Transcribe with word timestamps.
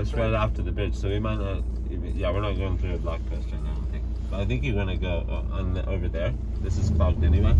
it's 0.00 0.14
right 0.14 0.32
after 0.32 0.62
the 0.62 0.72
bridge, 0.72 0.94
so 0.94 1.08
we 1.08 1.18
might 1.18 1.38
not. 1.38 1.62
Even, 1.90 2.16
yeah, 2.16 2.30
we're 2.30 2.40
not 2.40 2.56
going 2.56 2.78
through 2.78 2.94
a 2.94 2.98
black 2.98 3.20
coast 3.30 3.48
right 3.52 3.62
now. 3.62 3.76
I 3.88 3.92
think. 3.92 4.04
But 4.30 4.40
I 4.40 4.44
think 4.46 4.64
you're 4.64 4.74
gonna 4.74 4.96
go 4.96 5.26
uh, 5.28 5.56
on 5.56 5.74
the, 5.74 5.88
over 5.88 6.08
there. 6.08 6.32
This 6.62 6.78
is 6.78 6.90
clogged 6.90 7.22
anyway. 7.24 7.54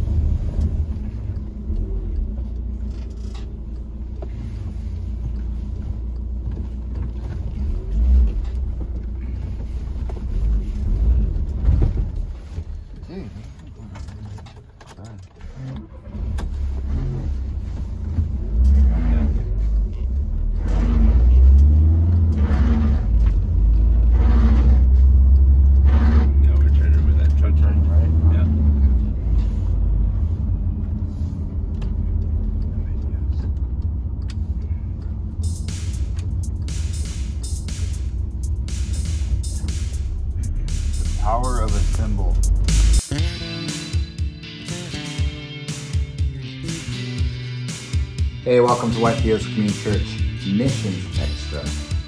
Welcome 48.80 48.96
to 48.96 49.06
Whitefields 49.06 49.44
Community 49.52 49.78
Church 49.82 50.46
Missions 50.46 51.20
Extra. 51.20 51.62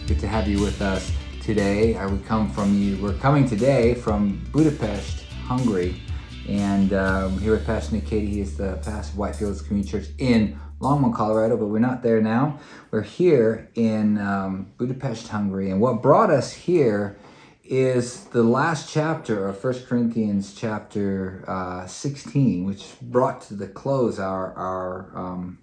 Good 0.07 0.19
to 0.21 0.27
have 0.27 0.49
you 0.49 0.59
with 0.59 0.81
us 0.81 1.13
today. 1.43 1.95
Uh, 1.95 2.09
we 2.09 2.17
come 2.21 2.49
from 2.49 2.79
you. 2.79 2.97
We're 2.97 3.13
coming 3.19 3.47
today 3.47 3.93
from 3.93 4.43
Budapest, 4.53 5.27
Hungary, 5.45 6.01
and 6.49 6.95
um, 6.95 7.39
here 7.41 7.53
with 7.53 7.67
Pastor 7.67 7.97
Nick 7.97 8.07
Katie. 8.07 8.27
He 8.27 8.41
is 8.41 8.57
the 8.57 8.77
pastor 8.77 9.13
of 9.13 9.19
Whitefields 9.19 9.67
Community 9.67 9.91
Church 9.91 10.07
in 10.17 10.59
Longmont, 10.81 11.15
Colorado. 11.15 11.59
But 11.59 11.67
we're 11.67 11.79
not 11.79 12.03
there 12.03 12.23
now. 12.23 12.59
We're 12.91 13.03
here 13.03 13.71
in 13.75 14.17
um, 14.17 14.73
Budapest, 14.79 15.29
Hungary, 15.29 15.71
and 15.71 15.79
what 15.79 16.01
brought 16.01 16.31
us 16.31 16.55
here 16.55 17.19
is 17.63 18.25
the 18.29 18.43
last 18.43 18.91
chapter 18.91 19.47
of 19.47 19.59
First 19.59 19.87
Corinthians 19.87 20.55
chapter 20.55 21.45
uh, 21.47 21.87
16, 21.87 22.65
which 22.65 22.95
brought 23.03 23.43
to 23.43 23.55
the 23.55 23.69
close 23.69 24.19
our 24.19 24.55
our 24.55 25.13
um, 25.15 25.59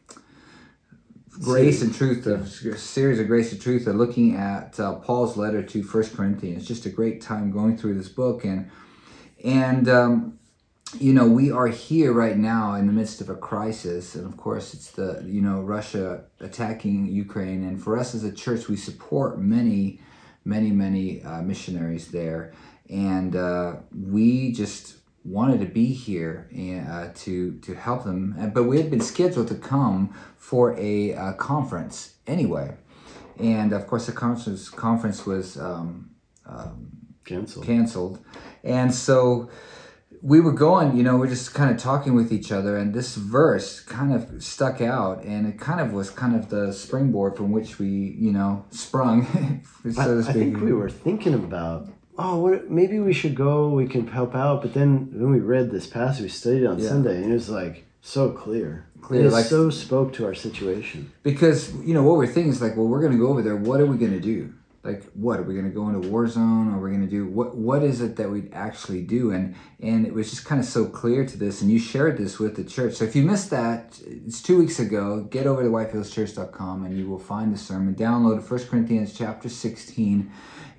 grace 1.32 1.82
and 1.82 1.94
truth 1.94 2.26
of 2.26 2.50
series 2.50 3.20
of 3.20 3.28
grace 3.28 3.52
and 3.52 3.62
truth 3.62 3.88
of 3.88 3.96
looking 3.96 4.36
at 4.36 4.80
uh, 4.80 4.96
Paul's 4.96 5.38
letter 5.38 5.64
to 5.64 5.84
First 5.84 6.16
Corinthians. 6.16 6.68
Just 6.68 6.86
a 6.86 6.90
great 6.90 7.22
time 7.22 7.52
going 7.52 7.78
through 7.78 7.96
this 7.96 8.10
book 8.10 8.44
and 8.44 8.70
and 9.44 9.88
um, 9.88 10.40
you 10.98 11.14
know 11.14 11.28
we 11.28 11.52
are 11.52 11.68
here 11.68 12.12
right 12.12 12.38
now 12.38 12.74
in 12.76 12.88
the 12.88 12.94
midst 12.94 13.22
of 13.22 13.30
a 13.30 13.36
crisis 13.36 14.16
and 14.16 14.26
of 14.26 14.38
course 14.38 14.74
it's 14.74 14.92
the 14.92 15.24
you 15.26 15.42
know 15.42 15.62
Russia 15.62 16.24
attacking 16.40 17.08
Ukraine 17.08 17.64
and 17.64 17.82
for 17.82 17.98
us 17.98 18.16
as 18.16 18.24
a 18.24 18.32
church 18.32 18.68
we 18.68 18.76
support 18.76 19.40
many 19.40 20.02
many 20.46 20.72
many 20.72 21.22
uh, 21.24 21.42
missionaries 21.42 22.10
there 22.10 22.54
and 22.90 23.36
uh, 23.36 23.76
we 23.92 24.52
just 24.52 24.99
wanted 25.30 25.60
to 25.60 25.66
be 25.66 25.86
here 25.86 26.50
and, 26.52 26.88
uh, 26.88 27.10
to 27.14 27.60
to 27.60 27.76
help 27.76 28.04
them 28.04 28.52
but 28.54 28.64
we 28.64 28.78
had 28.78 28.90
been 28.90 29.02
scheduled 29.02 29.48
to 29.48 29.56
come 29.56 30.14
for 30.38 30.78
a 30.78 31.14
uh, 31.14 31.34
conference 31.34 32.16
anyway 32.28 32.76
and 33.38 33.72
of 33.74 33.88
course 33.88 34.06
the 34.08 34.12
conference 34.12 34.70
conference 34.70 35.26
was 35.26 35.58
um, 35.58 36.10
Cancel. 37.30 37.64
canceled. 37.64 38.20
And 38.64 38.94
so 38.94 39.50
we 40.22 40.42
were 40.42 40.52
going, 40.52 40.98
you 40.98 41.04
know, 41.04 41.16
we're 41.18 41.28
just 41.28 41.54
kind 41.54 41.72
of 41.72 41.78
talking 41.78 42.14
with 42.14 42.34
each 42.34 42.52
other, 42.52 42.76
and 42.76 42.94
this 42.94 43.16
verse 43.16 43.80
kind 43.80 44.14
of 44.14 44.44
stuck 44.44 44.82
out, 44.82 45.24
and 45.24 45.48
it 45.48 45.60
kind 45.60 45.80
of 45.80 45.94
was 45.94 46.10
kind 46.10 46.36
of 46.36 46.50
the 46.50 46.74
springboard 46.74 47.38
from 47.38 47.52
which 47.52 47.80
we, 47.80 48.18
you 48.20 48.34
know, 48.34 48.66
sprung, 48.72 49.62
I, 49.86 49.92
so 49.92 50.22
to 50.22 50.30
I 50.30 50.34
think 50.34 50.60
we 50.60 50.74
were 50.74 50.90
thinking 50.90 51.34
about, 51.34 51.88
oh, 52.22 52.38
what, 52.38 52.70
maybe 52.70 53.00
we 53.00 53.14
should 53.14 53.34
go. 53.36 53.70
We 53.70 53.88
can 53.88 54.06
help 54.08 54.36
out. 54.36 54.62
But 54.62 54.74
then 54.74 55.10
when 55.14 55.32
we 55.32 55.40
read 55.40 55.72
this 55.72 55.88
passage, 55.88 56.22
we 56.24 56.30
studied 56.30 56.64
it 56.64 56.68
on 56.68 56.78
Yeah. 56.80 56.90
Sunday, 56.90 57.18
and 57.24 57.32
it 57.32 57.34
was 57.34 57.50
like 57.50 57.86
so 58.02 58.30
clear. 58.30 58.86
Clear, 59.02 59.26
It 59.28 59.32
like- 59.32 59.46
so 59.46 59.70
spoke 59.70 60.12
to 60.14 60.26
our 60.26 60.36
situation. 60.36 61.12
because 61.24 61.74
you 61.88 61.94
know 61.94 62.04
what 62.04 62.18
we're 62.18 62.28
thinking 62.28 62.52
is 62.52 62.62
like, 62.62 62.76
well, 62.78 62.88
we're 62.88 63.00
going 63.02 63.14
to 63.14 63.18
go 63.18 63.28
over 63.28 63.42
there. 63.42 63.56
What 63.56 63.80
are 63.82 63.86
we 63.86 63.98
going 63.98 64.12
to 64.12 64.20
do? 64.20 64.54
Like, 64.82 65.04
what 65.12 65.40
are 65.40 65.44
we 65.44 65.54
going 65.56 65.66
to 65.66 65.72
go 65.72 65.90
into 65.90 66.08
war 66.08 66.26
zone? 66.28 66.74
Are 66.74 66.80
we 66.80 66.90
going 66.90 67.02
to 67.02 67.10
do 67.10 67.28
what? 67.28 67.56
What 67.58 67.84
is 67.84 68.00
it 68.00 68.16
that 68.16 68.30
we'd 68.30 68.50
actually 68.54 69.02
do? 69.02 69.32
And 69.32 69.56
and 69.82 70.08
it 70.08 70.14
was 70.14 70.30
just 70.30 70.46
kind 70.46 70.60
of 70.60 70.66
so 70.66 70.86
clear 70.86 71.26
to 71.26 71.38
this. 71.38 71.62
And 71.62 71.70
you 71.70 71.80
shared 71.80 72.18
this 72.18 72.40
with 72.40 72.56
the 72.56 72.64
church. 72.64 72.94
So 72.96 73.04
if 73.04 73.14
you 73.16 73.24
missed 73.24 73.50
that, 73.50 74.00
it's 74.06 74.42
two 74.42 74.58
weeks 74.58 74.80
ago. 74.80 75.28
Get 75.30 75.48
over 75.48 75.64
to 75.64 75.70
whitefieldschurch.com 75.70 76.86
and 76.86 76.98
you 76.98 77.10
will 77.10 77.20
find 77.20 77.54
the 77.54 77.58
sermon. 77.58 77.94
Download 77.94 78.50
1 78.50 78.60
Corinthians 78.68 79.18
chapter 79.18 79.50
sixteen. 79.50 80.32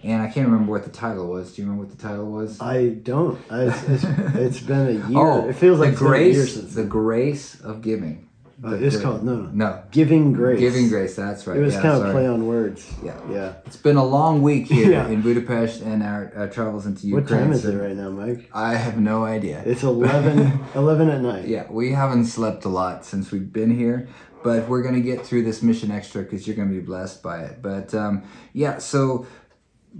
And 0.02 0.22
I 0.22 0.28
can't 0.28 0.46
remember 0.48 0.72
what 0.72 0.84
the 0.84 0.90
title 0.90 1.26
was. 1.26 1.54
Do 1.54 1.60
you 1.60 1.68
remember 1.68 1.86
what 1.86 1.98
the 1.98 2.02
title 2.02 2.24
was? 2.24 2.58
I 2.58 2.88
don't. 2.88 3.38
I, 3.50 3.64
it's, 3.64 4.04
it's, 4.34 4.60
been 4.60 4.88
a 4.88 4.92
year. 5.10 5.18
oh, 5.18 5.46
it 5.46 5.56
feels 5.56 5.78
like 5.78 5.90
the 5.90 5.92
it's 5.96 6.02
been 6.02 6.14
a 6.14 6.18
year 6.24 6.32
grace, 6.32 6.54
since. 6.54 6.74
the 6.74 6.84
grace 6.84 7.60
of 7.60 7.82
giving. 7.82 8.29
Uh, 8.64 8.74
it's 8.74 9.00
called 9.00 9.24
no, 9.24 9.48
no, 9.52 9.82
giving 9.90 10.32
grace. 10.32 10.60
giving 10.60 10.88
grace. 10.88 11.16
That's 11.16 11.46
right. 11.46 11.56
It 11.56 11.60
was 11.62 11.74
Yeah, 11.74 11.82
kind 11.82 11.94
of 11.94 12.00
sorry. 12.02 12.12
play 12.12 12.26
on 12.26 12.46
words. 12.46 12.92
Yeah. 13.02 13.18
Yeah. 13.30 13.54
It's 13.66 13.76
been 13.76 13.96
a 13.96 14.04
long 14.04 14.42
week 14.42 14.66
here 14.66 14.90
Yeah. 14.96 15.08
in 15.08 15.22
Budapest 15.22 15.80
and 15.82 16.02
our, 16.02 16.32
our 16.36 16.48
travels 16.48 16.84
into 16.86 17.06
Ukraine. 17.06 17.24
What 17.24 17.28
time 17.40 17.52
is 17.52 17.62
so 17.62 17.70
it 17.70 17.76
right 17.76 17.96
now, 17.96 18.10
Mike? 18.10 18.50
I 18.52 18.74
have 18.74 18.98
no 19.00 19.24
idea. 19.24 19.62
It's 19.64 19.82
11, 19.82 20.60
11 20.74 21.08
at 21.08 21.20
night. 21.22 21.48
yeah, 21.48 21.66
we 21.70 21.92
haven't 21.92 22.26
slept 22.26 22.64
a 22.64 22.68
lot 22.68 23.04
since 23.04 23.30
we've 23.32 23.52
been 23.52 23.74
here, 23.74 24.08
but 24.44 24.68
we're 24.68 24.82
going 24.82 24.94
to 24.94 25.00
get 25.00 25.24
through 25.24 25.44
this 25.44 25.62
mission 25.62 25.90
extra 25.90 26.22
because 26.22 26.46
you're 26.46 26.56
going 26.56 26.68
to 26.68 26.74
be 26.74 26.80
blessed 26.84 27.22
by 27.22 27.40
it. 27.44 27.62
But 27.62 27.94
um, 27.94 28.24
yeah, 28.52 28.76
so 28.78 29.26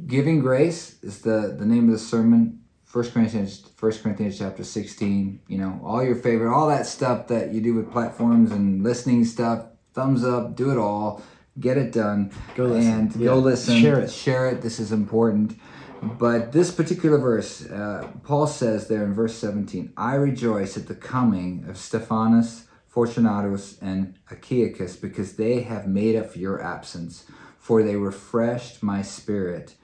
giving 0.06 0.38
grace 0.40 1.02
is 1.02 1.20
the, 1.22 1.56
the 1.58 1.64
name 1.66 1.86
of 1.86 1.92
the 1.92 1.98
sermon. 1.98 2.59
First 2.90 3.14
Corinthians, 3.14 3.60
First 3.76 4.02
Corinthians 4.02 4.36
chapter 4.36 4.64
sixteen. 4.64 5.40
You 5.46 5.58
know, 5.58 5.80
all 5.84 6.02
your 6.02 6.16
favorite, 6.16 6.52
all 6.52 6.66
that 6.68 6.86
stuff 6.86 7.28
that 7.28 7.52
you 7.54 7.60
do 7.60 7.72
with 7.74 7.92
platforms 7.92 8.50
and 8.50 8.82
listening 8.82 9.24
stuff. 9.24 9.66
Thumbs 9.94 10.24
up, 10.24 10.56
do 10.56 10.70
it 10.72 10.76
all, 10.78 11.22
get 11.58 11.76
it 11.76 11.92
done, 11.92 12.32
Go 12.56 12.66
listen. 12.66 12.92
and 12.92 13.16
Yeah. 13.16 13.26
go 13.26 13.38
listen. 13.38 13.76
Share 13.80 14.00
it. 14.00 14.10
Share 14.10 14.48
it. 14.48 14.60
This 14.62 14.80
is 14.80 14.90
important. 14.90 15.54
But 16.02 16.50
this 16.52 16.72
particular 16.72 17.18
verse, 17.18 17.64
uh, 17.70 18.08
Paul 18.24 18.46
says 18.48 18.88
there 18.88 19.04
in 19.04 19.12
verse 19.14 19.34
17, 19.36 19.92
I 19.96 20.14
rejoice 20.14 20.76
at 20.76 20.86
the 20.88 20.94
coming 20.94 21.64
of 21.68 21.76
Stephanas, 21.76 22.64
Fortunatus, 22.88 23.76
and 23.80 24.14
Achaicus, 24.32 25.00
because 25.00 25.34
they 25.36 25.60
have 25.62 25.86
made 25.86 26.16
up 26.16 26.30
for 26.32 26.38
your 26.40 26.60
absence, 26.62 27.24
for 27.58 27.82
they 27.84 27.94
refreshed 27.96 28.82
my 28.82 29.00
spirit 29.02 29.74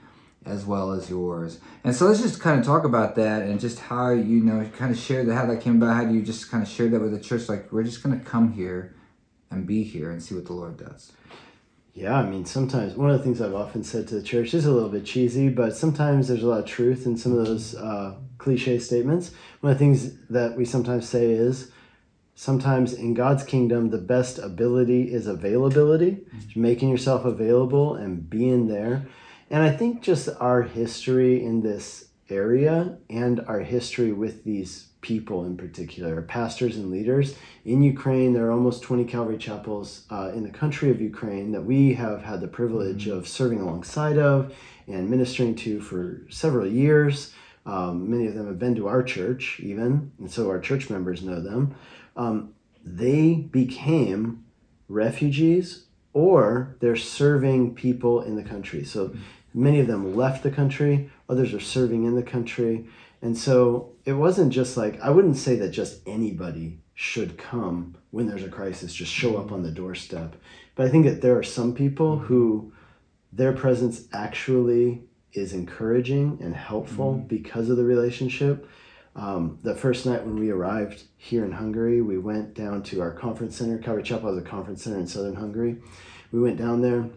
as 0.46 0.64
well 0.64 0.92
as 0.92 1.10
yours. 1.10 1.58
And 1.84 1.94
so 1.94 2.06
let's 2.06 2.22
just 2.22 2.40
kind 2.40 2.58
of 2.58 2.64
talk 2.64 2.84
about 2.84 3.16
that 3.16 3.42
and 3.42 3.60
just 3.60 3.80
how 3.80 4.10
you 4.10 4.40
know 4.40 4.64
kind 4.76 4.92
of 4.92 4.98
share 4.98 5.24
that 5.24 5.34
how 5.34 5.46
that 5.46 5.60
came 5.60 5.82
about, 5.82 5.96
how 5.96 6.04
do 6.04 6.14
you 6.14 6.22
just 6.22 6.50
kind 6.50 6.62
of 6.62 6.68
share 6.68 6.88
that 6.88 7.00
with 7.00 7.12
the 7.12 7.20
church. 7.20 7.48
Like 7.48 7.72
we're 7.72 7.82
just 7.82 8.02
gonna 8.02 8.20
come 8.20 8.52
here 8.52 8.94
and 9.50 9.66
be 9.66 9.82
here 9.82 10.10
and 10.10 10.22
see 10.22 10.34
what 10.34 10.46
the 10.46 10.52
Lord 10.52 10.76
does. 10.78 11.12
Yeah, 11.94 12.14
I 12.14 12.28
mean, 12.28 12.44
sometimes 12.44 12.94
one 12.94 13.10
of 13.10 13.16
the 13.16 13.24
things 13.24 13.40
I've 13.40 13.54
often 13.54 13.82
said 13.82 14.06
to 14.08 14.16
the 14.16 14.22
church 14.22 14.52
is 14.52 14.66
a 14.66 14.70
little 14.70 14.90
bit 14.90 15.06
cheesy, 15.06 15.48
but 15.48 15.74
sometimes 15.74 16.28
there's 16.28 16.42
a 16.42 16.46
lot 16.46 16.60
of 16.60 16.66
truth 16.66 17.06
in 17.06 17.16
some 17.16 17.32
of 17.32 17.46
those 17.46 17.74
uh, 17.74 18.16
cliche 18.36 18.78
statements. 18.78 19.30
One 19.60 19.72
of 19.72 19.78
the 19.78 19.84
things 19.84 20.14
that 20.28 20.58
we 20.58 20.66
sometimes 20.66 21.08
say 21.08 21.30
is 21.30 21.70
sometimes 22.34 22.92
in 22.92 23.14
God's 23.14 23.44
kingdom, 23.44 23.88
the 23.88 23.98
best 23.98 24.38
ability 24.38 25.10
is 25.10 25.26
availability, 25.26 26.26
making 26.54 26.90
yourself 26.90 27.24
available 27.24 27.94
and 27.94 28.28
being 28.28 28.68
there. 28.68 29.06
And 29.50 29.62
I 29.62 29.70
think 29.70 30.02
just 30.02 30.28
our 30.40 30.62
history 30.62 31.44
in 31.44 31.62
this 31.62 32.06
area 32.28 32.98
and 33.08 33.40
our 33.40 33.60
history 33.60 34.12
with 34.12 34.44
these 34.44 34.88
people 35.00 35.44
in 35.44 35.56
particular, 35.56 36.20
pastors 36.22 36.76
and 36.76 36.90
leaders 36.90 37.36
in 37.64 37.80
Ukraine. 37.80 38.32
There 38.32 38.46
are 38.46 38.50
almost 38.50 38.82
20 38.82 39.04
Calvary 39.04 39.38
chapels 39.38 40.04
uh, 40.10 40.32
in 40.34 40.42
the 40.42 40.50
country 40.50 40.90
of 40.90 41.00
Ukraine 41.00 41.52
that 41.52 41.62
we 41.62 41.94
have 41.94 42.22
had 42.22 42.40
the 42.40 42.48
privilege 42.48 43.06
of 43.06 43.28
serving 43.28 43.60
alongside 43.60 44.18
of 44.18 44.52
and 44.88 45.08
ministering 45.08 45.54
to 45.56 45.80
for 45.80 46.26
several 46.28 46.66
years. 46.66 47.32
Um, 47.64 48.10
many 48.10 48.26
of 48.26 48.34
them 48.34 48.48
have 48.48 48.58
been 48.58 48.74
to 48.76 48.88
our 48.88 49.04
church, 49.04 49.60
even, 49.60 50.10
and 50.18 50.30
so 50.30 50.48
our 50.48 50.58
church 50.58 50.90
members 50.90 51.22
know 51.22 51.40
them. 51.40 51.76
Um, 52.16 52.54
they 52.84 53.34
became 53.34 54.44
refugees 54.88 55.84
or 56.12 56.76
they're 56.80 56.96
serving 56.96 57.74
people 57.74 58.22
in 58.22 58.36
the 58.36 58.42
country. 58.42 58.82
So 58.82 59.14
many 59.56 59.80
of 59.80 59.86
them 59.86 60.14
left 60.14 60.42
the 60.42 60.50
country, 60.50 61.10
others 61.28 61.52
are 61.52 61.60
serving 61.60 62.04
in 62.04 62.14
the 62.14 62.22
country. 62.22 62.86
And 63.22 63.36
so 63.36 63.92
it 64.04 64.12
wasn't 64.12 64.52
just 64.52 64.76
like, 64.76 65.00
I 65.00 65.10
wouldn't 65.10 65.38
say 65.38 65.56
that 65.56 65.70
just 65.70 66.00
anybody 66.06 66.78
should 66.94 67.36
come 67.38 67.96
when 68.10 68.26
there's 68.26 68.44
a 68.44 68.48
crisis, 68.48 68.94
just 68.94 69.12
show 69.12 69.36
up 69.38 69.50
on 69.50 69.62
the 69.62 69.70
doorstep. 69.70 70.36
But 70.74 70.86
I 70.86 70.90
think 70.90 71.06
that 71.06 71.22
there 71.22 71.36
are 71.38 71.42
some 71.42 71.74
people 71.74 72.18
who 72.18 72.72
their 73.32 73.52
presence 73.52 74.04
actually 74.12 75.02
is 75.32 75.52
encouraging 75.52 76.38
and 76.40 76.54
helpful 76.54 77.14
Mm-hmm. 77.14 77.26
because 77.26 77.68
of 77.70 77.76
the 77.76 77.84
relationship. 77.84 78.68
Um, 79.14 79.58
the 79.62 79.74
first 79.74 80.04
night 80.04 80.24
when 80.24 80.38
we 80.38 80.50
arrived 80.50 81.04
here 81.16 81.44
in 81.44 81.52
Hungary, 81.52 82.02
we 82.02 82.18
went 82.18 82.54
down 82.54 82.82
to 82.84 83.00
our 83.00 83.12
conference 83.12 83.56
center. 83.56 83.78
Calvary 83.78 84.02
Chapel 84.02 84.34
has 84.34 84.42
a 84.42 84.46
conference 84.46 84.84
center 84.84 84.98
in 84.98 85.06
southern 85.06 85.36
Hungary. 85.36 85.78
We 86.32 86.40
went 86.40 86.58
down 86.58 86.82
there. 86.82 87.08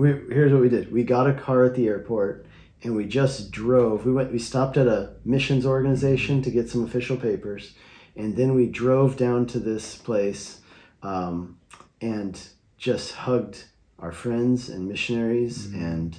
We, 0.00 0.12
here's 0.32 0.50
what 0.50 0.62
we 0.62 0.70
did 0.70 0.90
we 0.90 1.04
got 1.04 1.28
a 1.28 1.34
car 1.34 1.64
at 1.66 1.74
the 1.74 1.86
airport 1.86 2.46
and 2.82 2.96
we 2.96 3.04
just 3.04 3.50
drove. 3.50 4.06
We 4.06 4.12
went. 4.12 4.32
We 4.32 4.38
stopped 4.38 4.78
at 4.78 4.86
a 4.86 5.12
missions 5.26 5.66
organization 5.66 6.40
to 6.40 6.50
get 6.50 6.70
some 6.70 6.82
official 6.84 7.18
papers, 7.18 7.74
and 8.16 8.34
then 8.34 8.54
we 8.54 8.66
drove 8.66 9.18
down 9.18 9.44
to 9.48 9.58
this 9.58 9.96
place, 9.96 10.62
um, 11.02 11.58
and 12.00 12.40
just 12.78 13.12
hugged 13.12 13.64
our 13.98 14.12
friends 14.12 14.70
and 14.70 14.88
missionaries. 14.88 15.66
And 15.66 16.16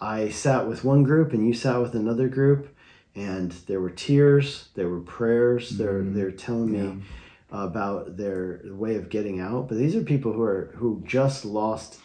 I 0.00 0.30
sat 0.30 0.66
with 0.66 0.82
one 0.82 1.04
group, 1.04 1.32
and 1.32 1.46
you 1.46 1.54
sat 1.54 1.80
with 1.80 1.94
another 1.94 2.26
group, 2.26 2.74
and 3.14 3.52
there 3.68 3.80
were 3.80 3.90
tears, 3.90 4.70
there 4.74 4.88
were 4.88 5.02
prayers. 5.02 5.70
They're 5.70 6.02
they're 6.02 6.32
telling 6.32 6.72
me 6.72 7.04
about 7.52 8.16
their 8.16 8.62
way 8.64 8.96
of 8.96 9.10
getting 9.10 9.40
out. 9.40 9.68
But 9.68 9.78
these 9.78 9.94
are 9.94 10.02
people 10.02 10.32
who 10.32 10.42
are 10.42 10.72
who 10.74 11.04
just 11.06 11.44
lost 11.44 12.00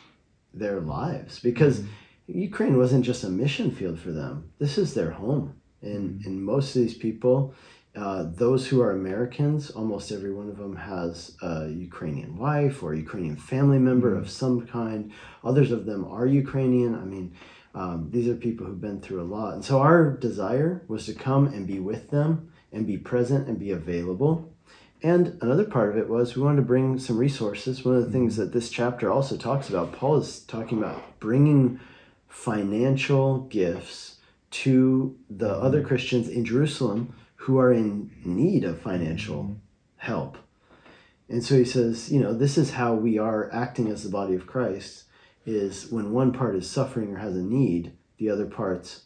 their 0.55 0.79
lives 0.79 1.39
because 1.39 1.83
Ukraine 2.27 2.77
wasn't 2.77 3.05
just 3.05 3.23
a 3.23 3.29
mission 3.29 3.71
field 3.71 3.99
for 3.99 4.11
them. 4.11 4.51
This 4.57 4.77
is 4.77 4.93
their 4.93 5.11
home, 5.11 5.55
and 5.81 6.25
and 6.25 6.43
most 6.43 6.75
of 6.75 6.81
these 6.81 6.97
people, 6.97 7.53
uh, 7.95 8.25
those 8.33 8.67
who 8.67 8.81
are 8.81 8.91
Americans, 8.91 9.69
almost 9.69 10.11
every 10.11 10.33
one 10.33 10.49
of 10.49 10.57
them 10.57 10.75
has 10.75 11.37
a 11.43 11.67
Ukrainian 11.69 12.37
wife 12.37 12.81
or 12.81 12.93
a 12.93 12.97
Ukrainian 12.97 13.35
family 13.35 13.79
member 13.79 14.15
of 14.15 14.29
some 14.29 14.65
kind. 14.65 15.11
Others 15.43 15.71
of 15.71 15.85
them 15.85 16.05
are 16.05 16.25
Ukrainian. 16.25 16.95
I 16.95 17.05
mean. 17.05 17.33
Um, 17.75 18.07
these 18.09 18.29
are 18.29 18.35
people 18.35 18.65
who've 18.65 18.79
been 18.79 19.01
through 19.01 19.21
a 19.21 19.27
lot. 19.35 19.55
And 19.55 19.65
so 19.65 19.81
our 19.81 20.11
desire 20.15 20.85
was 20.87 21.05
to 21.07 21.13
come 21.13 21.47
and 21.47 21.67
be 21.67 21.81
with 21.81 22.09
them 22.09 22.53
and 22.71 22.87
be 22.87 22.97
present 22.97 23.49
and 23.49 23.59
be 23.59 23.71
available. 23.71 24.54
And 25.03 25.37
another 25.41 25.65
part 25.65 25.89
of 25.89 25.97
it 25.97 26.09
was 26.09 26.35
we 26.35 26.41
wanted 26.41 26.57
to 26.57 26.61
bring 26.63 26.97
some 26.99 27.17
resources. 27.17 27.83
One 27.83 27.95
of 27.95 28.05
the 28.05 28.11
things 28.11 28.33
mm-hmm. 28.33 28.43
that 28.43 28.53
this 28.53 28.69
chapter 28.69 29.11
also 29.11 29.37
talks 29.37 29.69
about, 29.69 29.93
Paul 29.93 30.17
is 30.17 30.39
talking 30.39 30.77
about 30.77 31.19
bringing 31.19 31.79
financial 32.27 33.41
gifts 33.41 34.17
to 34.51 35.15
the 35.29 35.49
mm-hmm. 35.49 35.65
other 35.65 35.83
Christians 35.83 36.27
in 36.27 36.45
Jerusalem 36.45 37.15
who 37.35 37.59
are 37.59 37.71
in 37.71 38.09
need 38.23 38.63
of 38.63 38.81
financial 38.81 39.43
mm-hmm. 39.43 39.53
help. 39.97 40.37
And 41.27 41.43
so 41.43 41.55
he 41.55 41.65
says, 41.65 42.11
you 42.11 42.19
know, 42.19 42.33
this 42.33 42.57
is 42.57 42.71
how 42.71 42.93
we 42.93 43.17
are 43.17 43.51
acting 43.51 43.89
as 43.89 44.03
the 44.03 44.09
body 44.09 44.35
of 44.35 44.47
Christ 44.47 45.03
is 45.45 45.91
when 45.91 46.11
one 46.11 46.31
part 46.31 46.55
is 46.55 46.69
suffering 46.69 47.13
or 47.13 47.17
has 47.17 47.35
a 47.35 47.41
need, 47.41 47.91
the 48.17 48.29
other 48.29 48.45
parts 48.45 49.03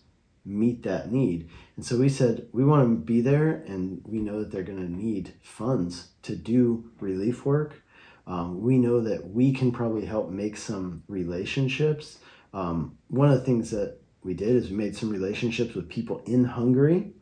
meet 0.49 0.83
that 0.83 1.11
need. 1.11 1.49
And 1.75 1.85
so 1.85 1.97
we 1.97 2.09
said, 2.09 2.47
we 2.51 2.65
want 2.65 2.83
to 2.89 2.95
be 2.95 3.21
there 3.21 3.63
and 3.67 4.01
we 4.05 4.19
know 4.19 4.39
that 4.39 4.51
they're 4.51 4.63
going 4.63 4.85
to 4.85 4.91
need 4.91 5.33
funds 5.41 6.09
to 6.23 6.35
do 6.35 6.89
relief 6.99 7.45
work. 7.45 7.81
Um, 8.27 8.61
we 8.61 8.77
know 8.77 9.01
that 9.01 9.29
we 9.31 9.53
can 9.53 9.71
probably 9.71 10.05
help 10.05 10.29
make 10.29 10.57
some 10.57 11.03
relationships. 11.07 12.19
Um, 12.53 12.97
one 13.07 13.29
of 13.29 13.37
the 13.39 13.45
things 13.45 13.71
that 13.71 13.97
we 14.23 14.33
did 14.33 14.55
is 14.55 14.69
we 14.69 14.75
made 14.75 14.95
some 14.95 15.09
relationships 15.09 15.73
with 15.75 15.87
people 15.89 16.21
in 16.25 16.43
Hungary. 16.45 17.13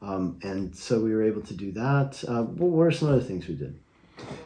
Um, 0.00 0.38
and 0.42 0.74
so 0.76 1.00
we 1.00 1.14
were 1.14 1.22
able 1.22 1.42
to 1.42 1.54
do 1.54 1.72
that. 1.72 2.22
Uh, 2.26 2.42
what 2.42 2.70
were 2.70 2.90
some 2.90 3.08
other 3.08 3.20
things 3.20 3.46
we 3.48 3.54
did? 3.54 3.78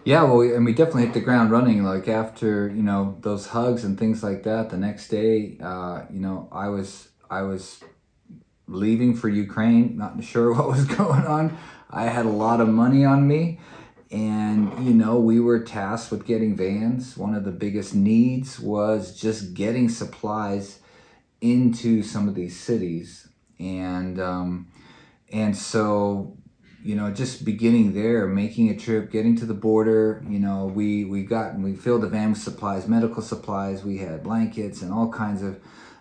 Yeah, 0.04 0.22
well, 0.22 0.38
we- 0.38 0.54
and 0.54 0.64
we 0.64 0.72
definitely 0.72 1.06
hit 1.06 1.14
the 1.14 1.20
ground 1.20 1.50
running. 1.50 1.82
Like 1.82 2.08
after 2.08 2.68
you 2.68 2.82
know 2.82 3.16
those 3.20 3.48
hugs 3.48 3.84
and 3.84 3.98
things 3.98 4.22
like 4.22 4.42
that, 4.44 4.70
the 4.70 4.76
next 4.76 5.08
day, 5.08 5.58
uh, 5.62 6.02
you 6.10 6.20
know, 6.20 6.48
I 6.52 6.68
was 6.68 7.08
I 7.28 7.42
was 7.42 7.80
leaving 8.68 9.14
for 9.14 9.28
Ukraine, 9.28 9.96
not 9.96 10.22
sure 10.22 10.52
what 10.54 10.68
was 10.68 10.84
going 10.84 11.26
on. 11.26 11.56
I 11.90 12.04
had 12.04 12.26
a 12.26 12.30
lot 12.30 12.60
of 12.60 12.68
money 12.68 13.04
on 13.04 13.26
me, 13.26 13.60
and 14.10 14.86
you 14.86 14.92
know, 14.92 15.18
we 15.18 15.40
were 15.40 15.60
tasked 15.60 16.10
with 16.10 16.26
getting 16.26 16.56
vans. 16.56 17.16
One 17.16 17.34
of 17.34 17.44
the 17.44 17.52
biggest 17.52 17.94
needs 17.94 18.58
was 18.58 19.18
just 19.18 19.54
getting 19.54 19.88
supplies 19.88 20.80
into 21.40 22.02
some 22.02 22.28
of 22.28 22.34
these 22.34 22.58
cities, 22.58 23.28
and 23.58 24.20
um, 24.20 24.68
and 25.32 25.56
so 25.56 26.36
you 26.82 26.94
know 26.94 27.10
just 27.10 27.44
beginning 27.44 27.94
there 27.94 28.26
making 28.28 28.70
a 28.70 28.76
trip 28.76 29.10
getting 29.10 29.34
to 29.34 29.44
the 29.44 29.54
border 29.54 30.24
you 30.28 30.38
know 30.38 30.66
we 30.66 31.04
we 31.04 31.24
got 31.24 31.58
we 31.58 31.74
filled 31.74 32.02
the 32.02 32.08
van 32.08 32.30
with 32.30 32.38
supplies 32.38 32.86
medical 32.86 33.20
supplies 33.20 33.82
we 33.82 33.98
had 33.98 34.22
blankets 34.22 34.82
and 34.82 34.92
all 34.92 35.10
kinds 35.10 35.42
of 35.42 35.58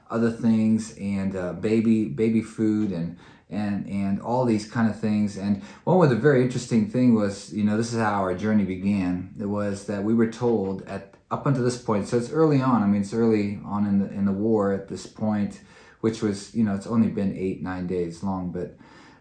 other 0.10 0.31
things 0.31 0.96
and 0.98 1.36
uh, 1.36 1.54
baby 1.54 2.06
baby 2.06 2.42
food 2.42 2.92
and 2.92 3.18
and 3.50 3.88
and 3.88 4.22
all 4.22 4.46
these 4.46 4.69
kind 4.69 4.90
of 4.90 5.00
things. 5.00 5.38
And 5.38 5.62
one 5.84 6.04
of 6.04 6.10
the 6.10 6.16
very 6.16 6.42
interesting 6.42 6.90
thing 6.90 7.16
was 7.16 7.54
you 7.54 7.63
know 7.63 7.78
this 7.78 7.94
is 7.94 8.00
how 8.00 8.22
our 8.22 8.36
journey 8.36 8.66
began. 8.66 9.34
It 9.40 9.46
was 9.46 9.86
that 9.86 10.04
we 10.04 10.13
were 10.13 10.31
told 10.31 10.84
at 10.84 11.13
up 11.31 11.48
until 11.48 11.63
this 11.63 11.81
point 11.81 12.07
so 12.07 12.18
it's 12.18 12.30
early 12.30 12.62
on 12.62 12.84
i 12.84 12.86
mean 12.86 13.02
it's 13.02 13.12
early 13.12 13.60
on 13.66 13.88
in 13.88 13.98
the 13.98 14.06
in 14.13 14.25
the 14.25 14.31
war 14.31 14.72
at 14.72 14.88
this 14.88 15.07
point 15.07 15.60
which 16.02 16.22
was 16.22 16.54
you 16.54 16.63
know 16.63 16.75
it's 16.75 16.86
only 16.86 17.10
been 17.10 17.36
eight 17.36 17.63
nine 17.63 17.88
days 17.88 18.22
long 18.22 18.52
but 18.52 18.78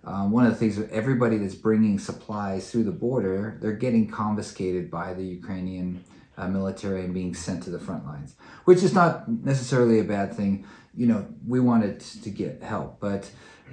um, 0.07 0.31
one 0.31 0.45
of 0.45 0.53
the 0.53 0.59
things 0.59 0.77
that 0.77 0.91
everybody 0.91 1.39
that's 1.39 1.55
bringing 1.55 1.99
supplies 1.99 2.71
through 2.71 2.85
the 2.85 2.93
border, 2.93 3.57
they're 3.61 3.73
getting 3.73 4.09
confiscated 4.09 4.91
by 4.91 5.15
the 5.15 5.25
Ukrainian 5.25 6.05
uh, 6.37 6.49
military 6.49 7.05
and 7.05 7.15
being 7.15 7.35
sent 7.35 7.63
to 7.65 7.71
the 7.71 7.79
front 7.79 8.05
lines, 8.05 8.35
which 8.65 8.83
is 8.83 8.93
not 8.93 9.29
necessarily 9.29 10.01
a 10.01 10.05
bad 10.05 10.35
thing. 10.35 10.67
You 10.95 11.07
know, 11.07 11.27
we 11.47 11.61
wanted 11.61 12.01
to 12.01 12.31
get 12.31 12.63
help, 12.63 13.01
but 13.01 13.31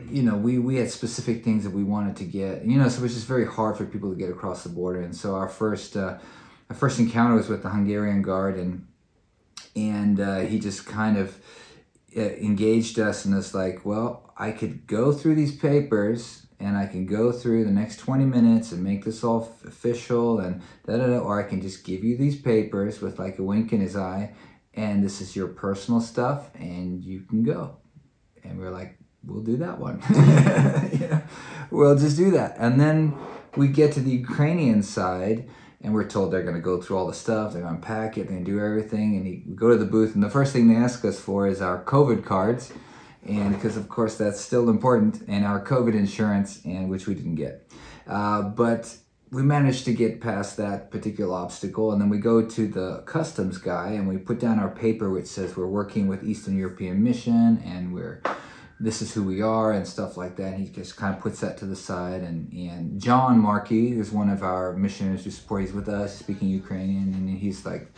you 0.09 0.23
know, 0.23 0.35
we 0.35 0.57
we 0.57 0.77
had 0.77 0.89
specific 0.89 1.43
things 1.43 1.63
that 1.63 1.71
we 1.71 1.83
wanted 1.83 2.15
to 2.17 2.25
get. 2.25 2.65
You 2.65 2.77
know, 2.77 2.87
so 2.89 2.99
it 2.99 3.03
was 3.03 3.13
just 3.13 3.27
very 3.27 3.45
hard 3.45 3.77
for 3.77 3.85
people 3.85 4.09
to 4.09 4.15
get 4.15 4.29
across 4.29 4.63
the 4.63 4.69
border. 4.69 5.01
And 5.01 5.15
so 5.15 5.35
our 5.35 5.49
first 5.49 5.95
uh, 5.95 6.17
our 6.69 6.75
first 6.75 6.99
encounter 6.99 7.35
was 7.35 7.49
with 7.49 7.63
the 7.63 7.69
Hungarian 7.69 8.21
guard, 8.21 8.57
and 8.57 8.87
and 9.75 10.19
uh, 10.19 10.39
he 10.39 10.59
just 10.59 10.85
kind 10.85 11.17
of 11.17 11.37
uh, 12.15 12.21
engaged 12.21 12.99
us 12.99 13.23
and 13.23 13.33
it's 13.37 13.53
like, 13.53 13.85
well, 13.85 14.33
I 14.37 14.51
could 14.51 14.85
go 14.85 15.13
through 15.13 15.35
these 15.35 15.55
papers 15.55 16.45
and 16.61 16.77
I 16.77 16.85
can 16.85 17.05
go 17.05 17.31
through 17.31 17.65
the 17.65 17.71
next 17.71 17.97
20 17.97 18.25
minutes 18.25 18.71
and 18.71 18.83
make 18.83 19.03
this 19.03 19.23
all 19.23 19.43
f- 19.43 19.65
official 19.65 20.39
and 20.39 20.61
da 20.85 20.97
da 20.97 21.07
da, 21.07 21.17
or 21.17 21.39
I 21.39 21.47
can 21.47 21.61
just 21.61 21.83
give 21.83 22.03
you 22.03 22.17
these 22.17 22.39
papers 22.39 23.01
with 23.01 23.19
like 23.19 23.39
a 23.39 23.43
wink 23.43 23.73
in 23.73 23.81
his 23.81 23.95
eye 23.95 24.33
and 24.73 25.03
this 25.03 25.21
is 25.21 25.35
your 25.35 25.47
personal 25.47 25.99
stuff 25.99 26.49
and 26.55 27.03
you 27.03 27.21
can 27.21 27.43
go. 27.43 27.77
And 28.43 28.59
we 28.59 28.65
are 28.65 28.71
like, 28.71 28.97
we'll 29.23 29.43
do 29.43 29.57
that 29.57 29.79
one. 29.79 30.01
we'll 31.71 31.97
just 31.97 32.17
do 32.17 32.31
that. 32.31 32.55
And 32.57 32.79
then 32.79 33.17
we 33.55 33.67
get 33.67 33.91
to 33.93 33.99
the 33.99 34.11
Ukrainian 34.11 34.81
side 34.83 35.49
and 35.83 35.93
we're 35.93 36.07
told 36.07 36.31
they're 36.31 36.43
going 36.43 36.55
to 36.55 36.61
go 36.61 36.79
through 36.79 36.97
all 36.97 37.07
the 37.07 37.13
stuff, 37.13 37.53
they're 37.53 37.61
going 37.61 37.79
to 37.79 37.85
pack 37.85 38.17
it, 38.17 38.27
to 38.27 38.39
do 38.43 38.59
everything. 38.59 39.15
And 39.15 39.25
we 39.25 39.55
go 39.55 39.69
to 39.69 39.77
the 39.77 39.85
booth, 39.85 40.13
and 40.13 40.23
the 40.23 40.29
first 40.29 40.53
thing 40.53 40.67
they 40.67 40.75
ask 40.75 41.03
us 41.03 41.19
for 41.19 41.47
is 41.47 41.61
our 41.61 41.83
COVID 41.83 42.23
cards, 42.23 42.71
and 43.27 43.53
because 43.53 43.77
of 43.77 43.89
course 43.89 44.15
that's 44.17 44.41
still 44.41 44.69
important, 44.69 45.23
and 45.27 45.45
our 45.45 45.63
COVID 45.63 45.93
insurance, 45.93 46.61
and 46.65 46.89
which 46.89 47.07
we 47.07 47.15
didn't 47.15 47.35
get. 47.35 47.67
Uh, 48.07 48.41
but 48.41 48.97
we 49.31 49.41
managed 49.41 49.85
to 49.85 49.93
get 49.93 50.19
past 50.19 50.57
that 50.57 50.91
particular 50.91 51.33
obstacle, 51.33 51.91
and 51.91 52.01
then 52.01 52.09
we 52.09 52.17
go 52.17 52.45
to 52.45 52.67
the 52.67 53.03
customs 53.05 53.57
guy, 53.57 53.91
and 53.91 54.07
we 54.07 54.17
put 54.17 54.39
down 54.39 54.59
our 54.59 54.69
paper 54.69 55.09
which 55.09 55.27
says 55.27 55.55
we're 55.55 55.67
working 55.67 56.07
with 56.07 56.23
Eastern 56.23 56.57
European 56.57 57.03
Mission, 57.03 57.61
and 57.65 57.93
we're 57.93 58.21
this 58.81 59.01
is 59.01 59.13
who 59.13 59.23
we 59.23 59.41
are 59.41 59.71
and 59.71 59.87
stuff 59.87 60.17
like 60.17 60.35
that. 60.37 60.53
And 60.53 60.67
he 60.67 60.73
just 60.73 60.97
kind 60.97 61.15
of 61.15 61.21
puts 61.21 61.39
that 61.41 61.55
to 61.59 61.65
the 61.65 61.75
side. 61.75 62.21
And, 62.21 62.51
and 62.51 62.99
John 62.99 63.37
Markey 63.37 63.97
is 63.97 64.11
one 64.11 64.27
of 64.27 64.41
our 64.41 64.73
missionaries 64.73 65.23
who 65.23 65.29
support. 65.29 65.61
He's 65.61 65.71
with 65.71 65.87
us, 65.87 66.17
speaking 66.17 66.49
Ukrainian, 66.49 67.13
and 67.13 67.29
he's 67.29 67.63
like 67.63 67.91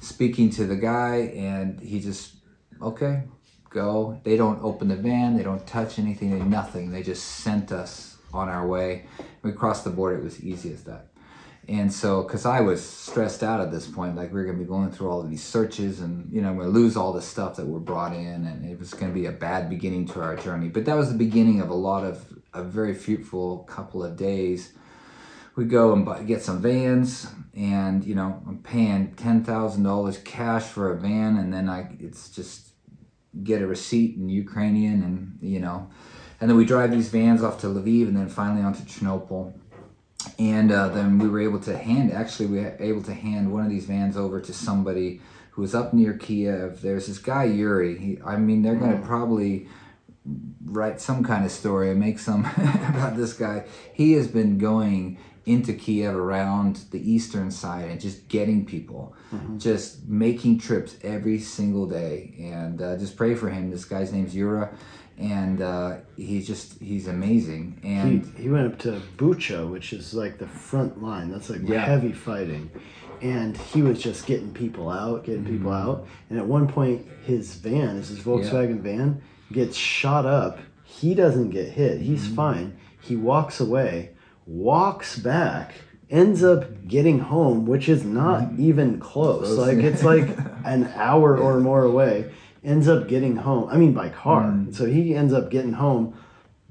speaking 0.00 0.48
to 0.50 0.66
the 0.66 0.76
guy, 0.76 1.30
and 1.36 1.78
he 1.78 2.00
just 2.00 2.36
okay, 2.80 3.24
go. 3.74 4.20
They 4.24 4.36
don't 4.36 4.62
open 4.62 4.88
the 4.88 4.96
van, 4.96 5.36
they 5.36 5.42
don't 5.42 5.66
touch 5.66 5.98
anything, 5.98 6.30
they 6.30 6.44
nothing. 6.44 6.92
They 6.92 7.02
just 7.02 7.24
sent 7.24 7.72
us 7.72 8.16
on 8.32 8.48
our 8.48 8.66
way. 8.66 9.04
We 9.42 9.52
crossed 9.52 9.84
the 9.84 9.90
border. 9.90 10.16
It 10.16 10.24
was 10.24 10.42
easy 10.42 10.72
as 10.72 10.84
that. 10.84 11.08
And 11.66 11.92
so, 11.92 12.22
because 12.22 12.44
I 12.44 12.60
was 12.60 12.84
stressed 12.86 13.42
out 13.42 13.60
at 13.60 13.70
this 13.70 13.86
point, 13.86 14.16
like 14.16 14.32
we 14.32 14.40
are 14.40 14.44
going 14.44 14.58
to 14.58 14.62
be 14.62 14.68
going 14.68 14.90
through 14.90 15.08
all 15.10 15.20
of 15.20 15.30
these 15.30 15.42
searches 15.42 16.00
and, 16.00 16.30
you 16.30 16.42
know, 16.42 16.52
we're 16.52 16.64
going 16.64 16.74
to 16.74 16.78
lose 16.78 16.96
all 16.96 17.12
the 17.12 17.22
stuff 17.22 17.56
that 17.56 17.66
were 17.66 17.80
brought 17.80 18.14
in 18.14 18.46
and 18.46 18.66
it 18.66 18.78
was 18.78 18.92
going 18.92 19.10
to 19.10 19.18
be 19.18 19.26
a 19.26 19.32
bad 19.32 19.70
beginning 19.70 20.06
to 20.08 20.20
our 20.20 20.36
journey. 20.36 20.68
But 20.68 20.84
that 20.84 20.96
was 20.96 21.10
the 21.10 21.16
beginning 21.16 21.60
of 21.60 21.70
a 21.70 21.74
lot 21.74 22.04
of 22.04 22.26
a 22.52 22.62
very 22.62 22.94
fruitful 22.94 23.60
couple 23.60 24.04
of 24.04 24.16
days. 24.16 24.72
We 25.56 25.64
go 25.64 25.94
and 25.94 26.04
buy, 26.04 26.22
get 26.24 26.42
some 26.42 26.60
vans 26.60 27.28
and, 27.54 28.04
you 28.04 28.14
know, 28.14 28.42
I'm 28.46 28.58
paying 28.58 29.14
$10,000 29.14 30.24
cash 30.24 30.64
for 30.64 30.92
a 30.92 31.00
van 31.00 31.38
and 31.38 31.52
then 31.52 31.70
I, 31.70 31.96
it's 31.98 32.28
just 32.28 32.73
get 33.42 33.62
a 33.62 33.66
receipt 33.66 34.16
in 34.16 34.28
Ukrainian 34.28 35.02
and, 35.02 35.38
you 35.40 35.60
know, 35.60 35.90
and 36.40 36.50
then 36.50 36.56
we 36.56 36.64
drive 36.64 36.90
these 36.90 37.08
vans 37.08 37.42
off 37.42 37.60
to 37.60 37.68
Lviv 37.68 38.08
and 38.08 38.16
then 38.16 38.28
finally 38.28 38.62
onto 38.62 38.82
Ternopil 38.84 39.54
and 40.38 40.72
uh, 40.72 40.88
then 40.88 41.18
we 41.18 41.28
were 41.28 41.40
able 41.40 41.60
to 41.60 41.76
hand 41.76 42.12
actually 42.12 42.46
we 42.46 42.60
were 42.60 42.76
able 42.80 43.02
to 43.02 43.12
hand 43.12 43.52
one 43.52 43.64
of 43.64 43.70
these 43.70 43.84
vans 43.84 44.16
over 44.16 44.40
to 44.40 44.52
somebody 44.52 45.20
who 45.54 45.62
was 45.62 45.74
up 45.74 45.94
near 45.94 46.14
Kiev. 46.14 46.80
There's 46.82 47.06
this 47.06 47.18
guy 47.18 47.44
Yuri. 47.44 47.96
He, 47.96 48.18
I 48.24 48.36
mean, 48.36 48.62
they're 48.62 48.74
gonna 48.74 49.00
probably 49.04 49.68
write 50.64 51.00
some 51.00 51.22
kind 51.22 51.44
of 51.44 51.52
story 51.52 51.90
and 51.90 52.00
make 52.00 52.18
some 52.18 52.44
about 52.88 53.16
this 53.16 53.34
guy. 53.34 53.64
He 53.92 54.14
has 54.14 54.26
been 54.26 54.58
going 54.58 55.16
into 55.46 55.72
Kiev 55.74 56.14
around 56.14 56.76
the 56.90 57.12
eastern 57.12 57.50
side 57.50 57.90
and 57.90 58.00
just 58.00 58.28
getting 58.28 58.64
people, 58.64 59.14
just 59.58 60.06
making 60.08 60.58
trips 60.58 60.96
every 61.02 61.38
single 61.38 61.86
day. 61.86 62.34
And 62.38 62.80
uh, 62.80 62.96
just 62.96 63.16
pray 63.16 63.34
for 63.34 63.50
him. 63.50 63.70
This 63.70 63.84
guy's 63.84 64.12
name's 64.12 64.34
Yura, 64.34 64.74
and 65.18 65.60
uh, 65.60 65.96
he's 66.16 66.46
just 66.46 66.80
he's 66.80 67.08
amazing. 67.08 67.78
And 67.84 68.24
he, 68.36 68.44
he 68.44 68.48
went 68.48 68.72
up 68.72 68.78
to 68.80 69.02
Bucha, 69.16 69.70
which 69.70 69.92
is 69.92 70.14
like 70.14 70.38
the 70.38 70.46
front 70.46 71.02
line. 71.02 71.30
That's 71.30 71.50
like 71.50 71.60
Yeah. 71.64 71.84
heavy 71.84 72.12
fighting. 72.12 72.70
And 73.22 73.56
he 73.56 73.80
was 73.82 74.02
just 74.02 74.26
getting 74.26 74.52
people 74.52 74.90
out, 74.90 75.24
getting 75.24 75.44
people 75.44 75.70
Mm-hmm. 75.70 75.88
out. 75.90 76.06
And 76.30 76.38
at 76.38 76.46
one 76.46 76.66
point, 76.68 77.06
his 77.24 77.54
van, 77.54 77.96
is 77.96 78.08
his 78.08 78.18
Volkswagen 78.20 78.80
van, 78.80 79.22
gets 79.52 79.76
shot 79.76 80.26
up. 80.26 80.58
He 80.84 81.14
doesn't 81.14 81.50
get 81.50 81.68
hit. 81.68 82.00
He's 82.00 82.24
Mm-hmm. 82.26 82.34
fine. 82.34 82.76
He 83.00 83.14
walks 83.16 83.60
away, 83.60 84.10
walks 84.46 85.18
back, 85.18 85.74
ends 86.10 86.44
up 86.44 86.86
getting 86.86 87.18
home, 87.18 87.66
which 87.66 87.88
is 87.88 88.04
not 88.04 88.52
even 88.58 89.00
close. 89.00 89.54
Close, 89.54 89.58
Like 89.58 89.78
it's 89.78 90.02
like 90.02 90.28
an 90.64 90.84
hour 90.94 91.36
or 91.36 91.60
more 91.60 91.82
away. 91.84 92.30
Ends 92.62 92.88
up 92.88 93.08
getting 93.08 93.36
home. 93.36 93.68
I 93.70 93.76
mean, 93.76 93.92
by 93.92 94.08
car. 94.08 94.44
Mm-hmm. 94.44 94.72
So 94.72 94.86
he 94.86 95.14
ends 95.14 95.32
up 95.32 95.50
getting 95.50 95.74
home 95.74 96.14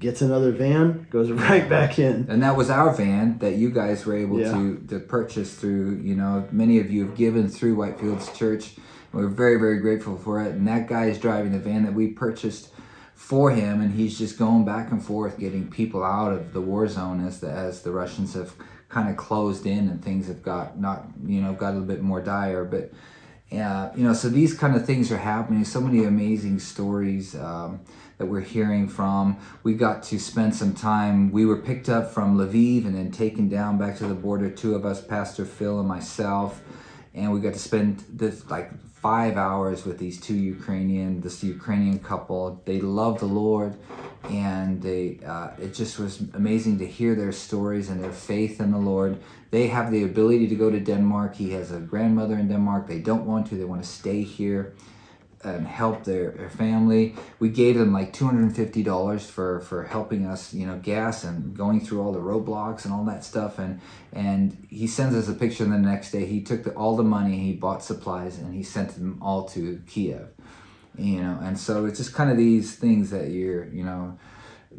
gets 0.00 0.20
another 0.20 0.50
van, 0.50 1.06
goes 1.08 1.30
right 1.30 1.66
back 1.68 1.98
in. 1.98 2.26
and 2.28 2.42
that 2.42 2.56
was 2.56 2.68
our 2.68 2.92
van 2.92 3.38
that 3.38 3.54
you 3.54 3.70
guys 3.70 4.04
were 4.04 4.14
able 4.14 4.40
Yeah. 4.40 4.52
to 4.52 4.84
to 4.88 4.98
purchase 4.98 5.54
through 5.54 6.00
you 6.02 6.14
know 6.16 6.46
many 6.50 6.78
of 6.80 6.90
you 6.90 7.06
have 7.06 7.16
given 7.16 7.48
through 7.48 7.76
whitefields 7.76 8.34
church 8.36 8.72
we're 9.12 9.28
very 9.28 9.56
very 9.56 9.78
grateful 9.78 10.18
for 10.18 10.42
it 10.42 10.48
and 10.52 10.66
that 10.66 10.88
guy 10.88 11.06
is 11.06 11.18
driving 11.18 11.52
the 11.52 11.58
van 11.60 11.84
that 11.84 11.94
we 11.94 12.08
purchased 12.08 12.70
for 13.14 13.50
him 13.50 13.80
and 13.80 13.94
he's 13.94 14.18
just 14.18 14.38
going 14.38 14.64
back 14.64 14.90
and 14.90 15.02
forth 15.02 15.38
getting 15.38 15.70
people 15.70 16.04
out 16.04 16.32
of 16.32 16.52
the 16.52 16.60
war 16.60 16.86
zone 16.86 17.24
as 17.24 17.40
the 17.40 17.50
as 17.50 17.82
the 17.82 17.90
russians 17.90 18.34
have 18.34 18.54
kind 18.88 19.08
of 19.08 19.16
closed 19.16 19.66
in 19.66 19.88
and 19.88 20.04
things 20.04 20.28
have 20.28 20.42
got 20.42 20.78
not 20.78 21.06
you 21.24 21.40
know 21.40 21.52
got 21.52 21.70
a 21.70 21.72
little 21.72 21.86
bit 21.86 22.02
more 22.02 22.20
dire 22.20 22.64
but 22.64 22.92
uh, 23.52 23.90
you 23.94 24.02
know 24.02 24.12
so 24.12 24.28
these 24.28 24.54
kind 24.54 24.74
of 24.74 24.86
things 24.86 25.12
are 25.12 25.18
happening. 25.18 25.64
So 25.64 25.80
many 25.80 26.04
amazing 26.04 26.58
stories 26.58 27.34
um, 27.36 27.82
that 28.18 28.26
we're 28.26 28.40
hearing 28.40 28.88
from. 28.88 29.36
We 29.62 29.74
got 29.74 30.02
to 30.04 30.18
spend 30.18 30.54
some 30.54 30.74
time 30.74 31.30
we 31.30 31.44
were 31.44 31.58
picked 31.58 31.88
up 31.88 32.10
from 32.10 32.36
lviv 32.36 32.86
and 32.86 32.94
then 32.96 33.10
taken 33.12 33.48
down 33.48 33.78
back 33.78 33.96
to 33.98 34.06
the 34.06 34.14
border. 34.14 34.50
Two 34.50 34.74
of 34.74 34.84
us 34.84 35.04
pastor 35.04 35.44
phil 35.44 35.78
and 35.78 35.88
myself 35.88 36.62
and 37.14 37.32
we 37.32 37.40
got 37.40 37.52
to 37.52 37.58
spend 37.58 38.04
this 38.08 38.48
like 38.50 38.70
five 39.04 39.36
hours 39.36 39.84
with 39.84 39.98
these 39.98 40.18
two 40.18 40.34
Ukrainian, 40.56 41.20
this 41.20 41.44
Ukrainian 41.44 41.98
couple. 41.98 42.62
They 42.64 42.80
love 42.80 43.20
the 43.20 43.32
Lord, 43.44 43.74
and 44.30 44.80
they 44.80 45.18
uh, 45.26 45.50
it 45.60 45.74
just 45.74 45.98
was 45.98 46.22
amazing 46.32 46.78
to 46.78 46.86
hear 46.86 47.14
their 47.14 47.34
stories 47.46 47.90
and 47.90 48.02
their 48.02 48.16
faith 48.30 48.62
in 48.64 48.70
the 48.72 48.84
Lord. 48.92 49.18
They 49.50 49.66
have 49.66 49.92
the 49.92 50.04
ability 50.04 50.46
to 50.52 50.54
go 50.54 50.70
to 50.70 50.80
Denmark. 50.80 51.34
He 51.34 51.50
has 51.50 51.70
a 51.70 51.80
grandmother 51.80 52.36
in 52.38 52.48
Denmark. 52.48 52.86
They 52.86 53.02
don't 53.10 53.26
want 53.26 53.46
to. 53.48 53.56
They 53.56 53.68
want 53.72 53.82
to 53.84 53.90
stay 54.00 54.22
here 54.22 54.72
and 55.44 55.66
help 55.66 56.04
their, 56.04 56.30
their 56.32 56.50
family. 56.50 57.14
We 57.38 57.48
gave 57.48 57.76
them 57.76 57.92
like 57.92 58.12
two 58.12 58.24
hundred 58.24 58.42
and 58.42 58.56
fifty 58.56 58.82
dollars 58.82 59.28
for 59.28 59.60
for 59.60 59.84
helping 59.84 60.26
us, 60.26 60.54
you 60.54 60.66
know, 60.66 60.78
gas 60.78 61.24
and 61.24 61.56
going 61.56 61.80
through 61.80 62.02
all 62.02 62.12
the 62.12 62.20
roadblocks 62.20 62.84
and 62.84 62.94
all 62.94 63.04
that 63.04 63.24
stuff. 63.24 63.58
And 63.58 63.80
and 64.12 64.66
he 64.70 64.86
sends 64.86 65.14
us 65.14 65.28
a 65.28 65.34
picture. 65.34 65.64
The 65.64 65.78
next 65.78 66.10
day, 66.10 66.26
he 66.26 66.42
took 66.42 66.64
the, 66.64 66.70
all 66.72 66.96
the 66.96 67.02
money, 67.02 67.38
he 67.38 67.52
bought 67.52 67.82
supplies, 67.82 68.38
and 68.38 68.54
he 68.54 68.62
sent 68.62 68.90
them 68.90 69.18
all 69.20 69.44
to 69.48 69.80
Kiev. 69.86 70.28
You 70.96 71.22
know, 71.22 71.38
and 71.42 71.58
so 71.58 71.86
it's 71.86 71.98
just 71.98 72.14
kind 72.14 72.30
of 72.30 72.36
these 72.36 72.76
things 72.76 73.10
that 73.10 73.30
you're, 73.30 73.64
you 73.66 73.82
know, 73.82 74.16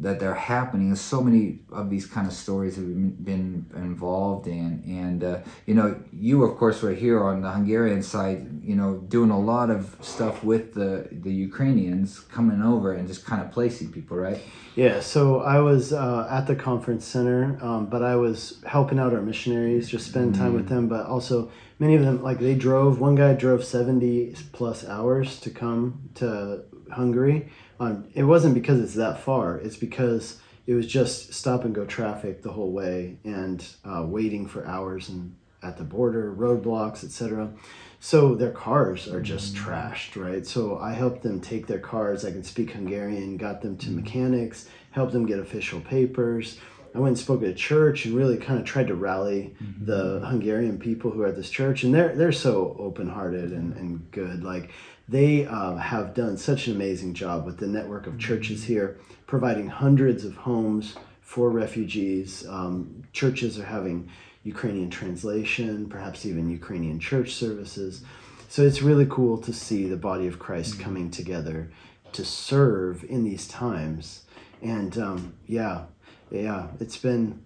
that 0.00 0.20
they're 0.20 0.34
happening. 0.34 0.88
There's 0.88 1.00
so 1.00 1.22
many 1.22 1.60
of 1.72 1.90
these 1.90 2.06
kind 2.06 2.26
of 2.26 2.32
stories 2.32 2.76
that 2.76 2.82
we've 2.82 3.24
been 3.24 3.66
involved 3.74 4.46
in, 4.46 4.82
and 4.86 5.24
uh, 5.24 5.38
you 5.66 5.74
know, 5.74 6.00
you 6.12 6.44
of 6.44 6.56
course 6.56 6.82
were 6.82 6.94
here 6.94 7.22
on 7.22 7.42
the 7.42 7.50
Hungarian 7.50 8.02
side, 8.02 8.60
you 8.62 8.76
know, 8.76 8.98
doing 9.08 9.30
a 9.30 9.38
lot 9.38 9.70
of 9.70 9.96
stuff 10.00 10.44
with 10.44 10.74
the 10.74 11.08
the 11.10 11.32
Ukrainians 11.32 12.20
coming 12.20 12.62
over 12.62 12.92
and 12.92 13.06
just 13.08 13.24
kind 13.24 13.42
of 13.42 13.50
placing 13.50 13.92
people, 13.92 14.16
right? 14.16 14.40
Yeah, 14.76 15.00
so 15.00 15.40
I 15.40 15.60
was 15.60 15.94
uh, 15.94 16.28
at 16.30 16.46
the 16.46 16.54
conference 16.54 17.06
center, 17.06 17.58
um, 17.62 17.86
but 17.86 18.02
I 18.02 18.16
was 18.16 18.62
helping 18.66 18.98
out 18.98 19.14
our 19.14 19.22
missionaries, 19.22 19.88
just 19.88 20.06
spend 20.06 20.34
time 20.34 20.52
with 20.52 20.68
them. 20.68 20.86
But 20.86 21.06
also, 21.06 21.50
many 21.78 21.94
of 21.94 22.02
them, 22.02 22.22
like 22.22 22.38
they 22.38 22.54
drove. 22.54 23.00
One 23.00 23.14
guy 23.14 23.32
drove 23.32 23.64
seventy 23.64 24.34
plus 24.52 24.86
hours 24.86 25.40
to 25.40 25.50
come 25.50 26.10
to 26.16 26.64
Hungary. 26.92 27.50
Um, 27.78 28.08
it 28.14 28.24
wasn't 28.24 28.54
because 28.54 28.80
it's 28.80 28.94
that 28.94 29.20
far. 29.20 29.58
It's 29.58 29.76
because 29.76 30.38
it 30.66 30.74
was 30.74 30.86
just 30.86 31.32
stop 31.32 31.64
and 31.64 31.74
go 31.74 31.84
traffic 31.84 32.42
the 32.42 32.52
whole 32.52 32.72
way 32.72 33.18
and 33.24 33.64
uh, 33.84 34.04
waiting 34.06 34.46
for 34.46 34.66
hours 34.66 35.08
and 35.08 35.34
at 35.62 35.76
the 35.76 35.84
border, 35.84 36.34
roadblocks, 36.34 37.04
etc. 37.04 37.52
So 37.98 38.34
their 38.34 38.50
cars 38.50 39.08
are 39.08 39.20
just 39.20 39.54
trashed, 39.54 40.20
right? 40.22 40.46
So 40.46 40.78
I 40.78 40.92
helped 40.92 41.22
them 41.22 41.40
take 41.40 41.66
their 41.66 41.78
cars. 41.78 42.24
I 42.24 42.30
can 42.30 42.44
speak 42.44 42.70
Hungarian, 42.70 43.36
got 43.36 43.62
them 43.62 43.76
to 43.78 43.90
mechanics, 43.90 44.68
helped 44.90 45.12
them 45.12 45.26
get 45.26 45.38
official 45.38 45.80
papers. 45.80 46.58
I 46.94 46.98
went 46.98 47.08
and 47.10 47.18
spoke 47.18 47.42
at 47.42 47.48
a 47.48 47.54
church 47.54 48.06
and 48.06 48.14
really 48.14 48.38
kind 48.38 48.58
of 48.58 48.64
tried 48.64 48.86
to 48.88 48.94
rally 48.94 49.54
the 49.80 50.20
Hungarian 50.24 50.78
people 50.78 51.10
who 51.10 51.22
are 51.22 51.26
at 51.26 51.36
this 51.36 51.50
church, 51.50 51.82
and 51.82 51.94
they're 51.94 52.14
they're 52.16 52.32
so 52.32 52.74
open 52.78 53.08
hearted 53.08 53.52
and, 53.52 53.76
and 53.76 54.10
good. 54.12 54.42
Like 54.42 54.70
they 55.08 55.46
uh, 55.46 55.76
have 55.76 56.14
done 56.14 56.36
such 56.36 56.66
an 56.66 56.74
amazing 56.74 57.14
job 57.14 57.46
with 57.46 57.58
the 57.58 57.66
network 57.66 58.06
of 58.06 58.18
churches 58.18 58.64
here, 58.64 58.98
providing 59.26 59.68
hundreds 59.68 60.24
of 60.24 60.34
homes 60.36 60.96
for 61.20 61.50
refugees. 61.50 62.46
Um, 62.48 63.04
churches 63.12 63.58
are 63.58 63.64
having 63.64 64.10
Ukrainian 64.42 64.90
translation, 64.90 65.88
perhaps 65.88 66.26
even 66.26 66.50
Ukrainian 66.50 66.98
church 66.98 67.34
services. 67.34 68.02
So 68.48 68.62
it's 68.62 68.82
really 68.82 69.06
cool 69.06 69.38
to 69.38 69.52
see 69.52 69.88
the 69.88 69.96
body 69.96 70.26
of 70.26 70.38
Christ 70.38 70.80
coming 70.80 71.10
together 71.10 71.70
to 72.12 72.24
serve 72.24 73.04
in 73.04 73.24
these 73.24 73.46
times. 73.48 74.22
And 74.62 74.96
um, 74.98 75.34
yeah, 75.46 75.84
yeah, 76.30 76.68
it's 76.80 76.96
been 76.96 77.44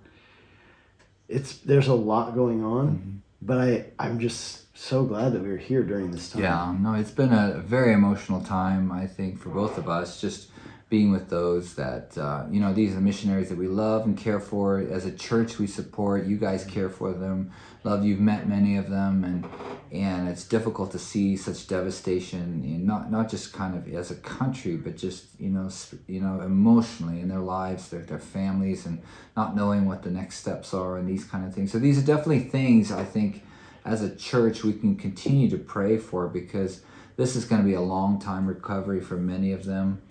it's 1.29 1.59
there's 1.59 1.89
a 1.89 1.95
lot 1.95 2.35
going 2.35 2.63
on, 2.65 3.23
but 3.41 3.59
I 3.59 3.87
I'm 3.99 4.19
just 4.19 4.60
so 4.81 5.05
glad 5.05 5.35
that 5.35 5.43
we 5.43 5.49
were 5.51 5.59
here 5.59 5.83
during 5.83 6.11
this 6.11 6.31
time. 6.31 6.43
Yeah, 6.43 6.75
no, 6.81 6.95
it's 6.95 7.11
been 7.11 7.33
a 7.33 7.59
very 7.59 7.93
emotional 7.93 8.41
time, 8.41 8.91
I 8.91 9.07
think, 9.07 9.39
for 9.39 9.51
both 9.51 9.77
of 9.77 9.89
us. 9.89 10.21
Just 10.21 10.49
being 10.89 11.13
with 11.13 11.29
those 11.29 11.75
that, 11.75 12.17
uh, 12.17 12.47
you 12.51 12.61
know, 12.61 12.73
these 12.73 12.93
are 12.93 12.95
the 12.97 13.01
missionaries 13.01 13.51
that 13.51 13.59
we 13.59 13.69
love 13.69 14.07
and 14.07 14.17
care 14.17 14.41
for. 14.41 14.81
As 14.81 15.05
a 15.05 15.13
church, 15.13 15.59
we 15.59 15.67
support. 15.67 16.25
You 16.25 16.39
guys 16.39 16.65
care 16.65 16.89
for 16.89 17.13
them. 17.13 17.53
Love, 17.85 18.05
you've 18.05 18.21
met 18.21 18.49
many 18.49 18.77
of 18.77 18.89
them, 18.89 19.23
and 19.23 19.47
and 19.93 20.29
it's 20.29 20.45
difficult 20.45 20.93
to 20.93 20.99
see 20.99 21.37
such 21.37 21.69
devastation, 21.69 22.63
in 22.65 22.87
not 22.87 23.11
not 23.11 23.29
just 23.29 23.53
kind 23.53 23.77
of 23.77 23.93
as 23.95 24.11
a 24.11 24.17
country, 24.17 24.77
but 24.77 24.97
just 24.97 25.27
you 25.39 25.51
know, 25.51 25.69
sp- 25.69 26.09
you 26.09 26.21
know, 26.21 26.41
emotionally 26.41 27.21
in 27.21 27.29
their 27.29 27.41
lives, 27.41 27.91
their 27.91 28.03
their 28.03 28.19
families, 28.19 28.87
and 28.87 29.03
not 29.37 29.55
knowing 29.55 29.85
what 29.85 30.03
the 30.03 30.11
next 30.11 30.37
steps 30.37 30.73
are, 30.73 30.97
and 30.97 31.07
these 31.07 31.25
kind 31.25 31.47
of 31.47 31.55
things. 31.55 31.71
So 31.71 31.79
these 31.79 31.99
are 31.99 32.07
definitely 32.07 32.41
things 32.41 32.91
I 32.91 33.05
think 33.05 33.45
as 33.85 34.03
a 34.03 34.15
church 34.15 34.63
we 34.63 34.73
can 34.73 34.97
continue 34.97 35.49
to 35.51 35.59
pray 35.59 35.97
for 35.97 36.29
because 36.29 36.83
this 37.17 37.37
is 37.37 37.45
going 37.45 37.61
to 37.61 37.67
be 37.67 37.75
a 37.75 37.81
long 37.81 38.19
time 38.19 38.47
recovery 38.47 39.01
for 39.01 39.17
many 39.17 39.53
of 39.53 39.65
them. 39.65 40.03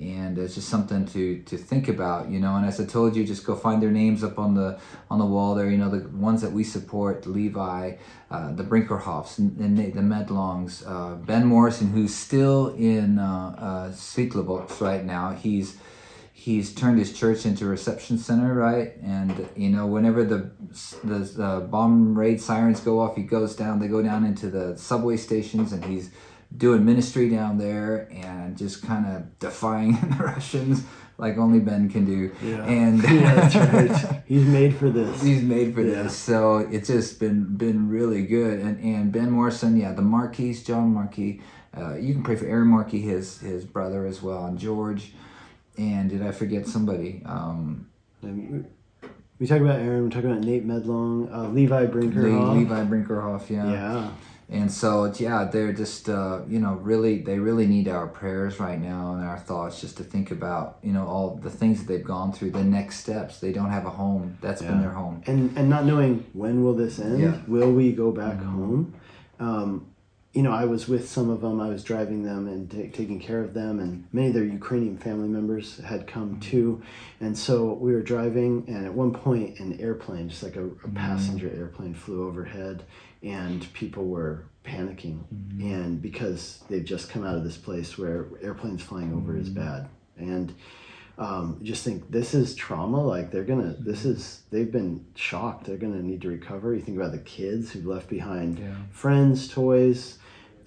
And 0.00 0.38
it's 0.38 0.54
just 0.54 0.70
something 0.70 1.04
to 1.06 1.42
to 1.42 1.58
think 1.58 1.86
about 1.86 2.30
you 2.30 2.40
know? 2.40 2.56
And 2.56 2.64
as 2.64 2.80
i 2.80 2.86
told 2.86 3.14
you 3.14 3.26
just 3.26 3.44
go 3.44 3.54
find 3.54 3.82
their 3.82 3.90
names 3.90 4.24
up 4.24 4.38
on 4.38 4.54
the 4.54 4.78
on 5.10 5.18
the 5.18 5.26
wall 5.26 5.54
there. 5.54 5.68
You 5.68 5.76
know 5.76 5.90
the 5.90 6.08
ones 6.08 6.40
that 6.40 6.50
we 6.52 6.64
support 6.64 7.26
levi 7.26 7.96
uh, 8.30 8.52
the 8.52 8.64
brinkerhoffs 8.64 9.38
and, 9.38 9.76
the, 9.76 9.90
the 9.90 10.00
medlongs 10.00 10.82
uh, 10.86 11.16
ben 11.16 11.44
morrison 11.44 11.88
who's 11.88 12.14
still 12.14 12.74
in 12.76 13.18
uh, 13.18 13.92
uh, 13.92 14.74
right 14.80 15.04
now. 15.04 15.32
He's 15.32 15.76
he's 16.44 16.74
turned 16.74 16.98
his 16.98 17.12
church 17.12 17.46
into 17.46 17.64
a 17.66 17.68
reception 17.68 18.18
center, 18.18 18.52
right? 18.54 18.96
And 19.02 19.48
you 19.56 19.70
know, 19.70 19.86
whenever 19.86 20.24
the 20.24 20.50
the, 21.04 21.18
the 21.18 21.66
bomb 21.70 22.18
raid 22.18 22.40
sirens 22.40 22.80
go 22.80 23.00
off, 23.00 23.14
he 23.16 23.22
goes 23.22 23.54
down. 23.54 23.78
They 23.78 23.88
go 23.88 24.02
down 24.02 24.24
into 24.24 24.50
the 24.50 24.76
subway 24.76 25.16
stations, 25.16 25.72
and 25.72 25.84
he's 25.84 26.10
doing 26.56 26.84
ministry 26.84 27.30
down 27.30 27.58
there 27.58 28.08
and 28.12 28.58
just 28.58 28.84
kind 28.84 29.06
of 29.06 29.38
defying 29.38 29.92
the 30.18 30.24
Russians 30.24 30.82
like 31.18 31.38
only 31.38 31.60
Ben 31.60 31.88
can 31.88 32.04
do. 32.04 32.32
Yeah. 32.42 32.64
And 32.66 33.02
yeah, 33.20 33.34
that's 33.34 33.54
right. 33.54 34.22
He's 34.26 34.44
made 34.44 34.74
for 34.74 34.90
this. 34.90 35.22
He's 35.22 35.42
made 35.42 35.74
for 35.74 35.82
Yeah. 35.82 36.02
this, 36.04 36.16
so 36.16 36.58
it's 36.58 36.88
just 36.88 37.20
been 37.20 37.56
been 37.56 37.88
really 37.88 38.22
good. 38.26 38.58
And 38.60 38.80
and 38.82 39.12
Ben 39.12 39.30
Morrison, 39.30 39.76
yeah, 39.76 39.92
the 39.92 40.02
Marquis, 40.02 40.54
John 40.54 40.92
Marquis. 40.94 41.40
Uh, 41.76 41.94
you 41.94 42.12
can 42.14 42.22
pray 42.22 42.34
for 42.36 42.46
Aaron 42.46 42.68
Marquis, 42.68 43.00
his 43.02 43.38
his 43.40 43.64
brother 43.64 44.04
as 44.06 44.20
well, 44.22 44.44
and 44.46 44.58
George. 44.58 45.12
And 45.82 46.08
did 46.10 46.22
I 46.22 46.30
forget 46.30 46.66
somebody? 46.66 47.22
Um, 47.26 47.86
we- 48.22 48.64
we 49.38 49.46
talk 49.48 49.60
about 49.60 49.80
Aaron. 49.80 50.04
We 50.04 50.10
talk 50.10 50.22
about 50.24 50.40
Nate 50.40 50.64
Medlong, 50.66 51.28
uh, 51.32 51.48
Levi 51.48 51.80
Le- 51.82 51.88
Brinkerhoff. 51.88 52.54
Levi 52.56 52.84
Brinkerhoff, 52.84 53.50
Yeah. 53.50 53.70
Yeah. 53.70 54.08
And 54.50 54.70
so 54.70 55.04
it's 55.04 55.18
yeah, 55.18 55.44
they're 55.50 55.72
just 55.72 56.08
uh, 56.10 56.40
you 56.46 56.60
know 56.60 56.74
really 56.82 57.22
they 57.22 57.38
really 57.38 57.66
need 57.66 57.88
our 57.88 58.06
prayers 58.06 58.60
right 58.60 58.78
now 58.78 59.14
and 59.14 59.24
our 59.24 59.38
thoughts 59.38 59.80
just 59.80 59.96
to 59.96 60.04
think 60.04 60.30
about 60.30 60.76
you 60.82 60.92
know 60.92 61.06
all 61.06 61.40
the 61.42 61.48
things 61.48 61.78
that 61.78 61.88
they've 61.88 62.04
gone 62.04 62.32
through, 62.32 62.50
the 62.50 62.62
next 62.62 62.96
steps. 63.00 63.40
They 63.40 63.50
don't 63.52 63.70
have 63.70 63.86
a 63.86 63.90
home. 64.02 64.36
That's 64.42 64.60
been 64.60 64.80
their 64.82 64.90
home. 64.90 65.22
and 65.26 65.56
and 65.56 65.70
not 65.70 65.86
knowing 65.86 66.24
when 66.34 66.62
will 66.62 66.74
this 66.74 66.98
end 67.00 67.18
Yeah. 67.20 67.36
will 67.48 67.72
we 67.72 67.92
go 67.92 68.12
back 68.12 68.38
home 68.42 68.92
um, 69.40 69.86
you 70.32 70.42
know 70.42 70.52
i 70.52 70.64
was 70.64 70.88
with 70.88 71.08
some 71.08 71.28
of 71.28 71.40
them 71.40 71.60
i 71.60 71.68
was 71.68 71.84
driving 71.84 72.22
them 72.22 72.46
and 72.46 72.70
ta 72.70 72.96
taking 72.96 73.20
care 73.20 73.42
of 73.42 73.54
them 73.54 73.78
and 73.80 74.06
many 74.12 74.28
of 74.28 74.34
their 74.34 74.44
ukrainian 74.44 74.96
family 74.96 75.28
members 75.28 75.78
had 75.80 76.06
come 76.06 76.30
mm-hmm. 76.30 76.40
too. 76.40 76.82
And 77.20 77.36
so 77.36 77.74
we 77.74 77.92
were 77.92 78.02
driving 78.02 78.64
and 78.68 78.86
at 78.86 78.94
one 78.94 79.12
point 79.12 79.58
an 79.60 79.78
airplane 79.80 80.28
just 80.28 80.42
like 80.42 80.56
a, 80.56 80.64
a 80.64 80.68
mm-hmm. 80.68 80.96
passenger 80.96 81.50
airplane 81.54 81.94
flew 81.94 82.26
overhead 82.26 82.84
and 83.22 83.70
people 83.72 84.06
were 84.06 84.44
panicking. 84.64 85.20
Mm-hmm. 85.34 85.74
And 85.74 86.02
because 86.02 86.62
they've 86.68 86.84
just 86.84 87.10
come 87.10 87.24
out 87.24 87.36
of 87.36 87.44
this 87.44 87.56
place 87.56 87.98
where 87.98 88.26
airplanes 88.40 88.82
flying 88.82 89.12
over 89.12 89.36
is 89.36 89.48
bad. 89.48 89.88
And 90.16 90.54
um, 91.18 91.60
just 91.62 91.84
think 91.84 92.10
this 92.10 92.34
is 92.34 92.54
trauma 92.54 93.00
like 93.04 93.30
they're 93.30 93.44
gonna 93.44 93.76
this 93.78 94.04
is 94.06 94.42
they've 94.50 94.72
been 94.72 95.04
shocked 95.14 95.66
they're 95.66 95.76
gonna 95.76 96.02
need 96.02 96.22
to 96.22 96.28
recover. 96.28 96.74
You 96.74 96.80
think 96.80 96.96
about 96.96 97.12
the 97.12 97.18
kids 97.18 97.70
who've 97.70 97.86
left 97.86 98.08
behind 98.08 98.58
Yeah. 98.58 98.74
friends 98.90 99.48
toys 99.48 100.18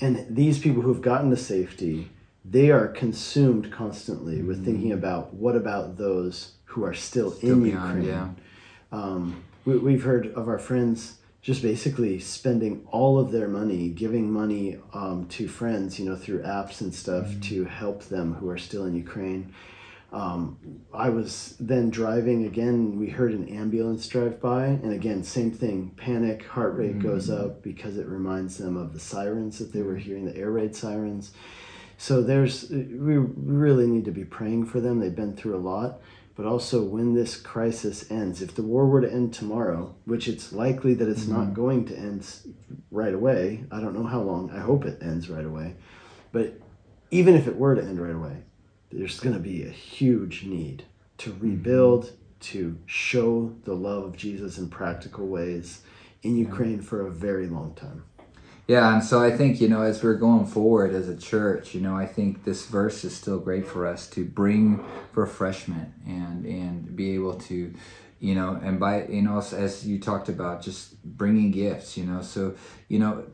and 0.02 0.26
these 0.30 0.60
people 0.60 0.82
who've 0.82 1.02
gotten 1.02 1.30
to 1.30 1.38
safety 1.38 2.10
they 2.48 2.70
are 2.70 2.88
consumed 2.88 3.72
constantly 3.72 4.44
with 4.44 4.64
thinking 4.64 4.92
about 4.92 5.34
what 5.34 5.56
about 5.56 5.98
those 5.98 6.52
who 6.66 6.84
are 6.84 6.94
still, 6.94 7.32
Still 7.32 7.54
in 7.54 7.64
beyond, 7.64 8.04
ukraine? 8.04 8.36
yeah. 8.92 8.98
um, 9.00 9.44
we, 9.66 9.78
we've 9.78 10.04
heard 10.04 10.28
of 10.34 10.48
our 10.48 10.60
friends 10.60 11.18
just 11.42 11.62
basically 11.62 12.20
spending 12.20 12.86
all 12.92 13.20
of 13.20 13.32
their 13.32 13.48
money 13.48 13.90
giving 13.90 14.32
money 14.32 14.78
um, 14.94 15.26
to 15.30 15.48
friends 15.48 16.00
you 16.00 16.06
know 16.08 16.16
through 16.16 16.42
apps 16.44 16.82
and 16.82 16.94
stuff 16.94 17.28
to 17.42 17.66
help 17.66 18.04
them 18.06 18.34
who 18.36 18.50
are 18.50 18.58
still 18.58 18.86
in 18.86 18.96
ukraine 18.96 19.54
um, 20.16 20.58
I 20.94 21.10
was 21.10 21.58
then 21.60 21.90
driving 21.90 22.46
again. 22.46 22.98
We 22.98 23.10
heard 23.10 23.34
an 23.34 23.50
ambulance 23.50 24.08
drive 24.08 24.40
by, 24.40 24.68
and 24.68 24.94
again, 24.94 25.24
same 25.24 25.52
thing 25.52 25.92
panic, 25.98 26.46
heart 26.48 26.78
rate 26.78 27.00
goes 27.00 27.30
mm. 27.30 27.38
up 27.38 27.62
because 27.62 27.98
it 27.98 28.08
reminds 28.08 28.58
them 28.58 28.78
of 28.78 28.94
the 28.94 29.00
sirens 29.00 29.60
that 29.60 29.74
they 29.74 29.82
were 29.82 29.96
mm. 29.96 30.00
hearing, 30.00 30.26
the 30.26 30.38
air 30.38 30.52
raid 30.52 30.74
sirens. 30.74 31.34
So 31.98 32.22
there's, 32.22 32.70
we 32.70 33.18
really 33.18 33.88
need 33.88 34.06
to 34.06 34.12
be 34.12 34.24
praying 34.24 34.68
for 34.68 34.80
them. 34.80 35.00
They've 35.00 35.14
been 35.14 35.36
through 35.36 35.58
a 35.58 35.60
lot. 35.60 36.00
But 36.38 36.46
also, 36.46 36.84
when 36.84 37.14
this 37.14 37.36
crisis 37.36 38.10
ends, 38.10 38.42
if 38.42 38.56
the 38.56 38.64
war 38.64 38.86
were 38.86 39.02
to 39.02 39.12
end 39.12 39.34
tomorrow, 39.34 39.96
which 40.06 40.30
it's 40.30 40.54
likely 40.54 40.94
that 40.94 41.10
it's 41.10 41.28
not 41.28 41.46
mm-hmm. 41.46 41.54
going 41.54 41.86
to 41.86 41.98
end 41.98 42.26
right 42.92 43.14
away, 43.14 43.66
I 43.72 43.82
don't 43.82 43.96
know 43.98 44.06
how 44.06 44.22
long. 44.22 44.50
I 44.52 44.60
hope 44.60 44.86
it 44.86 45.02
ends 45.02 45.30
right 45.30 45.46
away. 45.46 45.76
But 46.34 46.60
even 47.12 47.36
if 47.36 47.48
it 47.48 47.56
were 47.56 47.76
to 47.76 47.82
end 47.82 48.02
right 48.02 48.16
away, 48.16 48.44
there's 48.96 49.20
going 49.20 49.36
to 49.36 49.42
be 49.42 49.64
a 49.64 49.70
huge 49.70 50.44
need 50.44 50.84
to 51.18 51.36
rebuild, 51.40 52.12
to 52.40 52.78
show 52.86 53.54
the 53.64 53.74
love 53.74 54.04
of 54.04 54.16
Jesus 54.16 54.58
in 54.58 54.70
practical 54.70 55.28
ways 55.28 55.82
in 56.24 56.38
Ukraine 56.38 56.82
for 56.82 57.06
a 57.06 57.12
very 57.12 57.48
long 57.48 57.74
time. 57.74 58.04
Yeah, 58.68 58.94
and 58.94 59.04
so 59.04 59.22
I 59.22 59.36
think, 59.36 59.62
you 59.62 59.68
know, 59.68 59.84
as 59.84 60.04
we're 60.04 60.16
going 60.16 60.46
forward 60.48 60.94
as 60.94 61.08
a 61.08 61.16
church, 61.16 61.76
you 61.76 61.82
know, 61.82 61.96
I 61.96 62.08
think 62.08 62.46
this 62.46 62.66
verse 62.66 63.04
is 63.04 63.16
still 63.16 63.40
great 63.40 63.68
for 63.68 63.86
us 63.86 64.08
to 64.12 64.26
bring 64.26 64.84
refreshment 65.14 65.90
and 66.08 66.46
and 66.46 66.96
be 66.96 67.14
able 67.14 67.36
to, 67.36 67.74
you 68.20 68.34
know, 68.34 68.60
and 68.64 68.80
by, 68.80 69.06
you 69.08 69.22
know, 69.22 69.38
as- 69.38 69.54
as 69.54 69.88
you 69.88 70.00
talked 70.00 70.30
about, 70.30 70.64
just 70.64 71.04
bringing 71.04 71.52
gifts, 71.52 71.96
you 71.96 72.06
know, 72.06 72.22
so, 72.22 72.56
you 72.88 72.98
know, 72.98 73.26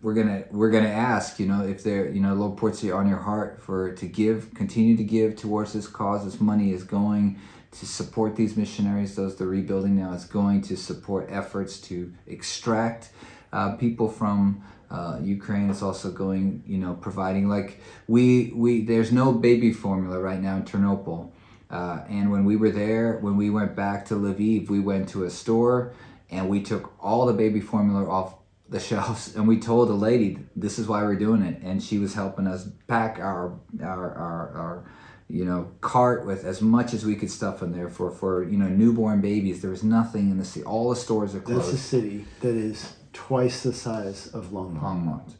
we're 0.00 0.14
gonna 0.14 0.44
we're 0.50 0.70
gonna 0.70 0.88
ask 0.88 1.40
you 1.40 1.46
know 1.46 1.66
if 1.66 1.82
there 1.82 2.08
you 2.08 2.20
know 2.20 2.34
Lord 2.34 2.56
puts 2.56 2.84
it 2.84 2.92
on 2.92 3.08
your 3.08 3.18
heart 3.18 3.60
for 3.60 3.92
to 3.94 4.06
give 4.06 4.54
continue 4.54 4.96
to 4.96 5.04
give 5.04 5.36
towards 5.36 5.72
this 5.72 5.86
cause. 5.86 6.24
This 6.24 6.40
money 6.40 6.72
is 6.72 6.84
going 6.84 7.38
to 7.72 7.86
support 7.86 8.36
these 8.36 8.56
missionaries. 8.56 9.16
Those 9.16 9.36
the 9.36 9.46
rebuilding 9.46 9.96
now 9.96 10.12
is 10.12 10.24
going 10.24 10.62
to 10.62 10.76
support 10.76 11.26
efforts 11.30 11.80
to 11.82 12.12
extract 12.26 13.10
uh, 13.52 13.72
people 13.76 14.08
from 14.08 14.62
uh, 14.90 15.18
Ukraine. 15.22 15.68
It's 15.68 15.82
also 15.82 16.12
going 16.12 16.62
you 16.66 16.78
know 16.78 16.94
providing 16.94 17.48
like 17.48 17.80
we 18.06 18.52
we 18.54 18.84
there's 18.84 19.10
no 19.10 19.32
baby 19.32 19.72
formula 19.72 20.20
right 20.20 20.40
now 20.40 20.56
in 20.56 20.62
Ternopil. 20.62 21.32
Uh, 21.70 22.02
and 22.08 22.30
when 22.30 22.46
we 22.46 22.56
were 22.56 22.70
there 22.70 23.18
when 23.18 23.36
we 23.36 23.50
went 23.50 23.76
back 23.76 24.06
to 24.06 24.14
Lviv 24.14 24.70
we 24.70 24.80
went 24.80 25.06
to 25.10 25.24
a 25.24 25.30
store 25.30 25.92
and 26.30 26.48
we 26.48 26.62
took 26.62 26.94
all 26.98 27.26
the 27.26 27.34
baby 27.34 27.60
formula 27.60 28.08
off 28.08 28.38
the 28.68 28.80
shelves 28.80 29.34
and 29.34 29.48
we 29.48 29.58
told 29.58 29.88
the 29.88 29.94
lady 29.94 30.38
this 30.54 30.78
is 30.78 30.86
why 30.86 31.02
we're 31.02 31.16
doing 31.16 31.42
it 31.42 31.60
and 31.62 31.82
she 31.82 31.98
was 31.98 32.14
helping 32.14 32.46
us 32.46 32.68
pack 32.86 33.18
our 33.18 33.58
our 33.82 34.14
our, 34.14 34.50
our 34.56 34.84
you 35.28 35.44
know 35.44 35.70
cart 35.80 36.26
with 36.26 36.44
as 36.44 36.60
much 36.60 36.94
as 36.94 37.04
we 37.04 37.14
could 37.14 37.30
stuff 37.30 37.62
in 37.62 37.72
there 37.72 37.88
for 37.88 38.10
for 38.10 38.44
you 38.44 38.56
know 38.56 38.68
newborn 38.68 39.20
babies 39.20 39.60
there 39.62 39.70
was 39.70 39.82
nothing 39.82 40.30
in 40.30 40.38
the 40.38 40.44
city 40.44 40.64
all 40.64 40.90
the 40.90 40.96
stores 40.96 41.34
are 41.34 41.40
closed. 41.40 41.68
That's 41.68 41.74
a 41.74 41.78
city 41.78 42.24
that 42.40 42.54
is 42.54 42.94
twice 43.12 43.62
the 43.62 43.72
size 43.72 44.28
of 44.28 44.46
Longmont, 44.46 44.80
Longmont. 44.80 45.34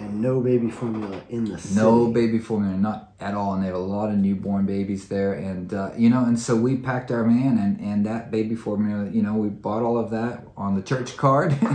And 0.00 0.20
no 0.20 0.40
baby 0.40 0.70
formula 0.70 1.22
in 1.28 1.44
the 1.44 1.58
city. 1.58 1.74
no 1.74 2.08
baby 2.08 2.38
formula 2.38 2.76
not 2.76 3.12
at 3.20 3.34
all. 3.34 3.54
And 3.54 3.62
they 3.62 3.68
have 3.68 3.76
a 3.76 3.78
lot 3.78 4.10
of 4.10 4.16
newborn 4.16 4.66
babies 4.66 5.08
there. 5.08 5.32
And 5.34 5.72
uh, 5.72 5.90
you 5.96 6.10
know 6.10 6.24
and 6.24 6.38
so 6.38 6.56
we 6.56 6.76
packed 6.76 7.10
our 7.10 7.24
van 7.24 7.58
and 7.58 7.80
and 7.80 8.04
that 8.06 8.30
baby 8.30 8.54
formula 8.54 9.10
you 9.10 9.22
know 9.22 9.34
we 9.34 9.48
bought 9.48 9.82
all 9.82 9.98
of 9.98 10.10
that 10.10 10.44
on 10.56 10.74
the 10.74 10.82
church 10.82 11.16
card. 11.16 11.56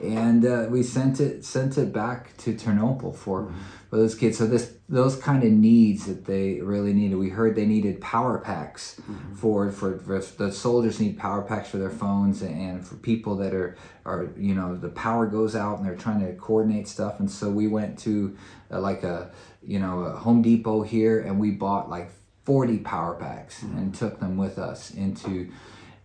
And 0.00 0.46
uh, 0.46 0.66
we 0.70 0.84
sent 0.84 1.18
it 1.20 1.44
sent 1.44 1.76
it 1.76 1.92
back 1.92 2.36
to 2.38 2.54
Ternopil 2.54 3.16
for 3.16 3.52
for 3.88 3.96
those 3.96 4.14
kids. 4.14 4.38
So 4.38 4.46
this 4.46 4.74
those 4.88 5.16
kind 5.16 5.42
of 5.42 5.50
needs 5.50 6.06
that 6.06 6.24
they 6.24 6.60
really 6.60 6.92
needed 6.92 7.16
we 7.16 7.28
heard 7.28 7.54
they 7.54 7.66
needed 7.66 8.00
power 8.00 8.38
packs 8.38 9.00
for, 9.34 9.70
for 9.70 9.98
for 9.98 10.18
the 10.18 10.50
soldiers 10.50 10.98
need 10.98 11.18
power 11.18 11.42
packs 11.42 11.68
for 11.68 11.76
their 11.76 11.90
phones 11.90 12.42
and 12.42 12.86
for 12.86 12.96
people 12.96 13.36
that 13.36 13.52
are 13.52 13.76
are 14.06 14.30
you 14.36 14.54
know 14.54 14.74
the 14.74 14.88
power 14.88 15.26
goes 15.26 15.54
out 15.54 15.78
and 15.78 15.86
they're 15.86 15.96
trying 15.96 16.20
to 16.20 16.32
coordinate 16.34 16.88
stuff. 16.88 17.20
And 17.20 17.30
so 17.30 17.50
we 17.50 17.66
went 17.66 17.98
to 18.00 18.36
uh, 18.70 18.80
like 18.80 19.02
a 19.02 19.30
you 19.62 19.78
know 19.78 20.00
a 20.00 20.10
Home 20.10 20.42
Depot 20.42 20.82
here 20.82 21.20
and 21.20 21.38
we 21.38 21.50
bought 21.50 21.90
like 21.90 22.10
40 22.44 22.78
power 22.78 23.14
packs 23.14 23.62
and 23.62 23.94
took 23.94 24.20
them 24.20 24.38
with 24.38 24.58
us 24.58 24.90
into 24.92 25.50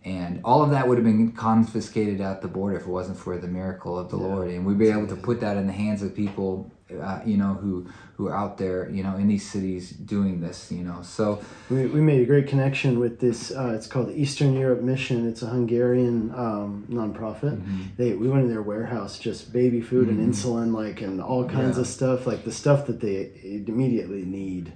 and 0.04 0.40
all 0.44 0.62
of 0.62 0.70
that 0.70 0.86
would 0.86 0.98
have 0.98 1.04
been 1.04 1.32
confiscated 1.32 2.20
at 2.20 2.42
the 2.42 2.48
border 2.48 2.76
if 2.76 2.82
it 2.82 2.88
wasn't 2.88 3.16
for 3.16 3.38
the 3.38 3.48
miracle 3.48 3.98
of 3.98 4.10
the 4.10 4.16
Lord. 4.16 4.50
And 4.50 4.66
we'd 4.66 4.78
be 4.78 4.90
able 4.90 5.06
to 5.06 5.16
put 5.16 5.40
that 5.40 5.56
in 5.56 5.66
the 5.66 5.72
hands 5.72 6.02
of 6.02 6.14
people 6.14 6.70
uh, 6.92 7.20
you 7.24 7.36
know 7.36 7.54
who 7.54 7.86
who 8.16 8.28
are 8.28 8.36
out 8.36 8.58
there 8.58 8.88
you 8.90 9.02
know 9.02 9.16
in 9.16 9.26
these 9.26 9.48
cities 9.50 9.90
doing 9.90 10.40
this 10.40 10.70
you 10.70 10.84
know 10.84 11.00
so 11.02 11.40
We, 11.70 11.86
we 11.86 12.00
made 12.00 12.20
a 12.20 12.26
great 12.26 12.46
connection 12.46 12.98
with 13.00 13.20
this. 13.20 13.50
Uh, 13.50 13.72
it's 13.74 13.86
called 13.86 14.10
Eastern 14.10 14.52
Europe 14.54 14.82
Mission. 14.82 15.26
It's 15.26 15.42
a 15.42 15.46
Hungarian 15.46 16.30
um, 16.34 16.86
nonprofit. 16.90 17.56
Mm-hmm. 17.56 17.82
They 17.96 18.12
we 18.14 18.28
went 18.28 18.42
in 18.44 18.50
their 18.50 18.62
warehouse, 18.62 19.18
just 19.18 19.52
baby 19.52 19.80
food 19.80 20.08
and 20.08 20.18
insulin, 20.20 20.74
like 20.74 21.00
and 21.00 21.20
all 21.22 21.44
kinds 21.48 21.76
Yeah. 21.76 21.82
of 21.82 21.86
stuff, 21.86 22.26
like 22.26 22.44
the 22.44 22.52
stuff 22.52 22.86
that 22.86 23.00
they 23.00 23.30
immediately 23.66 24.24
need 24.24 24.72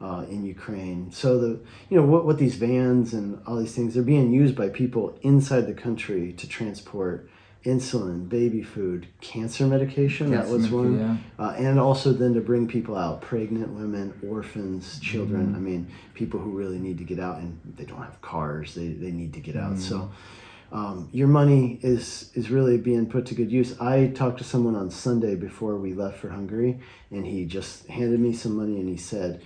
uh, 0.00 0.24
in 0.28 0.44
Ukraine. 0.44 1.12
So 1.12 1.38
the 1.38 1.60
you 1.88 1.96
know 1.96 2.04
what 2.12 2.26
what 2.26 2.38
these 2.38 2.56
vans 2.56 3.14
and 3.14 3.40
all 3.46 3.56
these 3.56 3.74
things 3.74 3.94
they're 3.94 4.02
being 4.02 4.32
used 4.32 4.56
by 4.56 4.68
people 4.68 5.16
inside 5.22 5.66
the 5.68 5.74
country 5.86 6.32
to 6.40 6.48
transport 6.48 7.30
insulin, 7.64 8.28
baby 8.28 8.62
food, 8.62 9.06
cancer 9.20 9.66
medication. 9.66 10.30
that 10.32 10.48
was 10.48 10.68
one 10.70 10.98
yeah. 10.98 11.16
uh, 11.44 11.50
and 11.56 11.78
also 11.78 12.12
then 12.12 12.34
to 12.34 12.40
bring 12.40 12.66
people 12.66 12.96
out 12.96 13.20
pregnant 13.20 13.68
women 13.70 14.12
orphans 14.28 14.98
children 15.00 15.46
Mm-hmm. 15.48 15.56
i 15.56 15.58
mean 15.58 15.86
people 16.14 16.40
who 16.40 16.50
really 16.50 16.78
need 16.78 16.98
to 16.98 17.04
get 17.04 17.18
out 17.20 17.38
and 17.38 17.58
they 17.76 17.84
don't 17.84 18.02
have 18.02 18.20
cars 18.20 18.74
they, 18.74 18.88
they 18.88 19.10
need 19.12 19.32
to 19.34 19.40
get 19.40 19.56
out 19.56 19.78
so 19.78 19.96
Mm-hmm. 19.96 20.76
um, 20.78 21.08
your 21.12 21.28
money 21.28 21.78
is 21.82 22.30
is 22.34 22.50
really 22.50 22.78
being 22.78 23.06
put 23.06 23.26
to 23.26 23.34
good 23.34 23.52
use 23.52 23.78
i 23.80 24.08
talked 24.08 24.38
to 24.38 24.44
someone 24.44 24.74
on 24.74 24.90
sunday 24.90 25.34
before 25.36 25.76
we 25.76 25.92
left 25.94 26.18
for 26.18 26.30
hungary 26.30 26.80
and 27.10 27.26
he 27.26 27.44
just 27.44 27.86
handed 27.86 28.18
me 28.20 28.32
some 28.32 28.56
money 28.56 28.76
and 28.80 28.88
he 28.88 28.96
said 28.96 29.42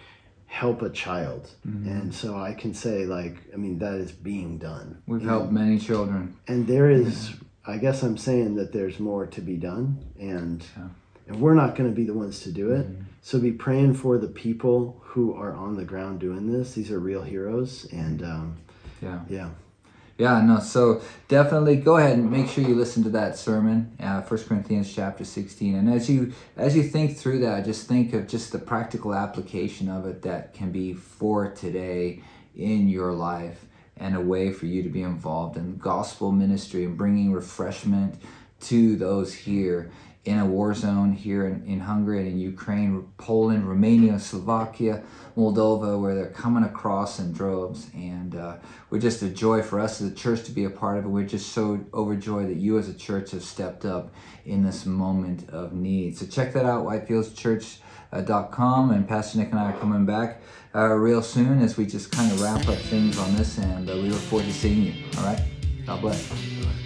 help 0.47 0.81
a 0.83 0.91
child 0.91 1.43
Mm-hmm. 1.67 1.89
and 1.89 2.15
so 2.15 2.37
i 2.39 2.53
can 2.55 2.73
say 2.75 3.05
like 3.05 3.37
i 3.53 3.57
mean 3.57 3.79
that 3.81 3.95
is 3.95 4.13
being 4.13 4.59
done 4.59 5.03
we've 5.07 5.21
you 5.21 5.27
know? 5.27 5.39
helped 5.39 5.53
many 5.53 5.79
children 5.79 6.37
and 6.49 6.67
there 6.67 6.89
is 6.91 7.31
i 7.67 7.77
guess 7.77 8.03
i'm 8.03 8.17
saying 8.17 8.55
that 8.55 8.73
there's 8.73 8.99
more 8.99 9.27
to 9.27 9.41
be 9.41 9.57
done 9.57 9.99
and 10.19 10.65
and 11.29 11.41
we're 11.41 11.55
not 11.55 11.75
going 11.75 11.89
to 11.89 11.95
be 11.95 12.05
the 12.05 12.15
ones 12.15 12.41
to 12.41 12.53
do 12.53 12.73
it 12.73 12.87
so 13.23 13.39
be 13.39 13.53
praying 13.53 13.93
for 13.95 14.19
the 14.19 14.29
people 14.29 15.01
who 15.03 15.35
are 15.35 15.55
on 15.55 15.77
the 15.77 15.85
ground 15.85 16.19
doing 16.21 16.53
this 16.53 16.75
these 16.75 16.91
are 16.91 17.01
real 17.01 17.23
heroes 17.23 17.87
and 17.93 18.23
um, 18.23 18.57
yeah 19.03 19.21
yeah 19.29 19.51
Yeah, 20.19 20.41
no. 20.41 20.61
So 20.61 21.03
definitely 21.29 21.77
go 21.77 21.99
ahead 21.99 22.17
and 22.17 22.31
make 22.31 22.49
sure 22.49 22.65
you 22.65 22.75
listen 22.75 23.03
to 23.03 23.11
that 23.11 23.37
sermon, 23.37 23.95
uh, 24.01 24.23
1 24.23 24.45
Corinthians 24.45 24.93
chapter 24.93 25.25
16. 25.25 25.75
And 25.75 25.93
as 25.93 26.09
you 26.09 26.33
as 26.57 26.75
you 26.75 26.85
think 26.85 27.19
through 27.19 27.41
that, 27.41 27.67
just 27.67 27.87
think 27.87 28.15
of 28.15 28.27
just 28.27 28.51
the 28.51 28.59
practical 28.59 29.15
application 29.15 29.91
of 29.91 30.07
it 30.07 30.23
that 30.23 30.55
can 30.55 30.73
be 30.73 30.95
for 30.95 31.51
today 31.51 32.23
in 32.57 32.89
your 32.89 33.13
life. 33.13 33.67
And 33.97 34.15
a 34.15 34.21
way 34.21 34.53
for 34.53 34.67
you 34.67 34.83
to 34.83 34.89
be 34.89 35.03
involved 35.03 35.57
in 35.57 35.79
gospel 35.79 36.33
ministry 36.33 36.85
and 36.85 36.97
bringing 36.97 37.33
refreshment 37.33 38.21
to 38.61 38.97
those 38.97 39.35
here 39.35 39.91
in 40.27 40.41
a 40.41 40.45
war 40.45 40.75
zone 40.75 41.13
here 41.13 41.47
in, 41.47 41.65
in 41.67 41.79
Hungary 41.79 42.19
and 42.19 42.27
in 42.27 42.39
Ukraine, 42.39 43.07
Poland, 43.17 43.69
Romania, 43.69 44.19
Slovakia, 44.19 45.05
Moldova, 45.37 46.01
where 46.01 46.17
they're 46.17 46.31
coming 46.31 46.65
across 46.65 47.21
in 47.21 47.33
droves. 47.33 47.89
And 47.95 48.35
uh, 48.35 48.57
we're 48.91 48.99
just 48.99 49.23
a 49.23 49.29
joy 49.29 49.63
for 49.63 49.79
us 49.79 50.01
as 50.01 50.11
a 50.11 50.15
church 50.15 50.43
to 50.45 50.51
be 50.51 50.65
a 50.65 50.71
part 50.71 50.99
of 50.99 51.05
it. 51.05 51.09
We're 51.09 51.27
just 51.27 51.53
so 51.53 51.79
overjoyed 51.95 52.49
that 52.49 52.57
you 52.57 52.77
as 52.77 52.89
a 52.89 52.95
church 52.95 53.31
have 53.31 53.45
stepped 53.45 53.85
up 53.85 54.13
in 54.45 54.65
this 54.65 54.85
moment 54.85 55.49
of 55.51 55.73
need. 55.73 56.19
So 56.19 56.27
check 56.27 56.53
that 56.55 56.65
out, 56.65 56.85
whitefieldschurch.com. 58.13 58.91
And 58.91 59.09
Pastor 59.09 59.39
Nick 59.39 59.51
and 59.51 59.61
I 59.61 59.71
are 59.71 59.79
coming 59.79 60.05
back 60.05 60.41
uh, 60.75 60.89
real 60.89 61.23
soon 61.23 61.63
as 61.63 61.77
we 61.77 61.87
just 61.87 62.11
kind 62.13 62.31
of 62.33 62.41
wrap 62.41 62.69
up 62.69 62.79
things 62.79 63.19
on 63.19 63.35
this. 63.37 63.59
And 63.59 63.89
uh, 63.89 63.95
we 63.95 64.11
look 64.11 64.21
forward 64.21 64.47
to 64.47 64.53
seeing 64.53 64.83
you. 64.83 65.05
All 65.19 65.25
right? 65.25 65.41
God 65.87 66.01
bless. 66.01 66.86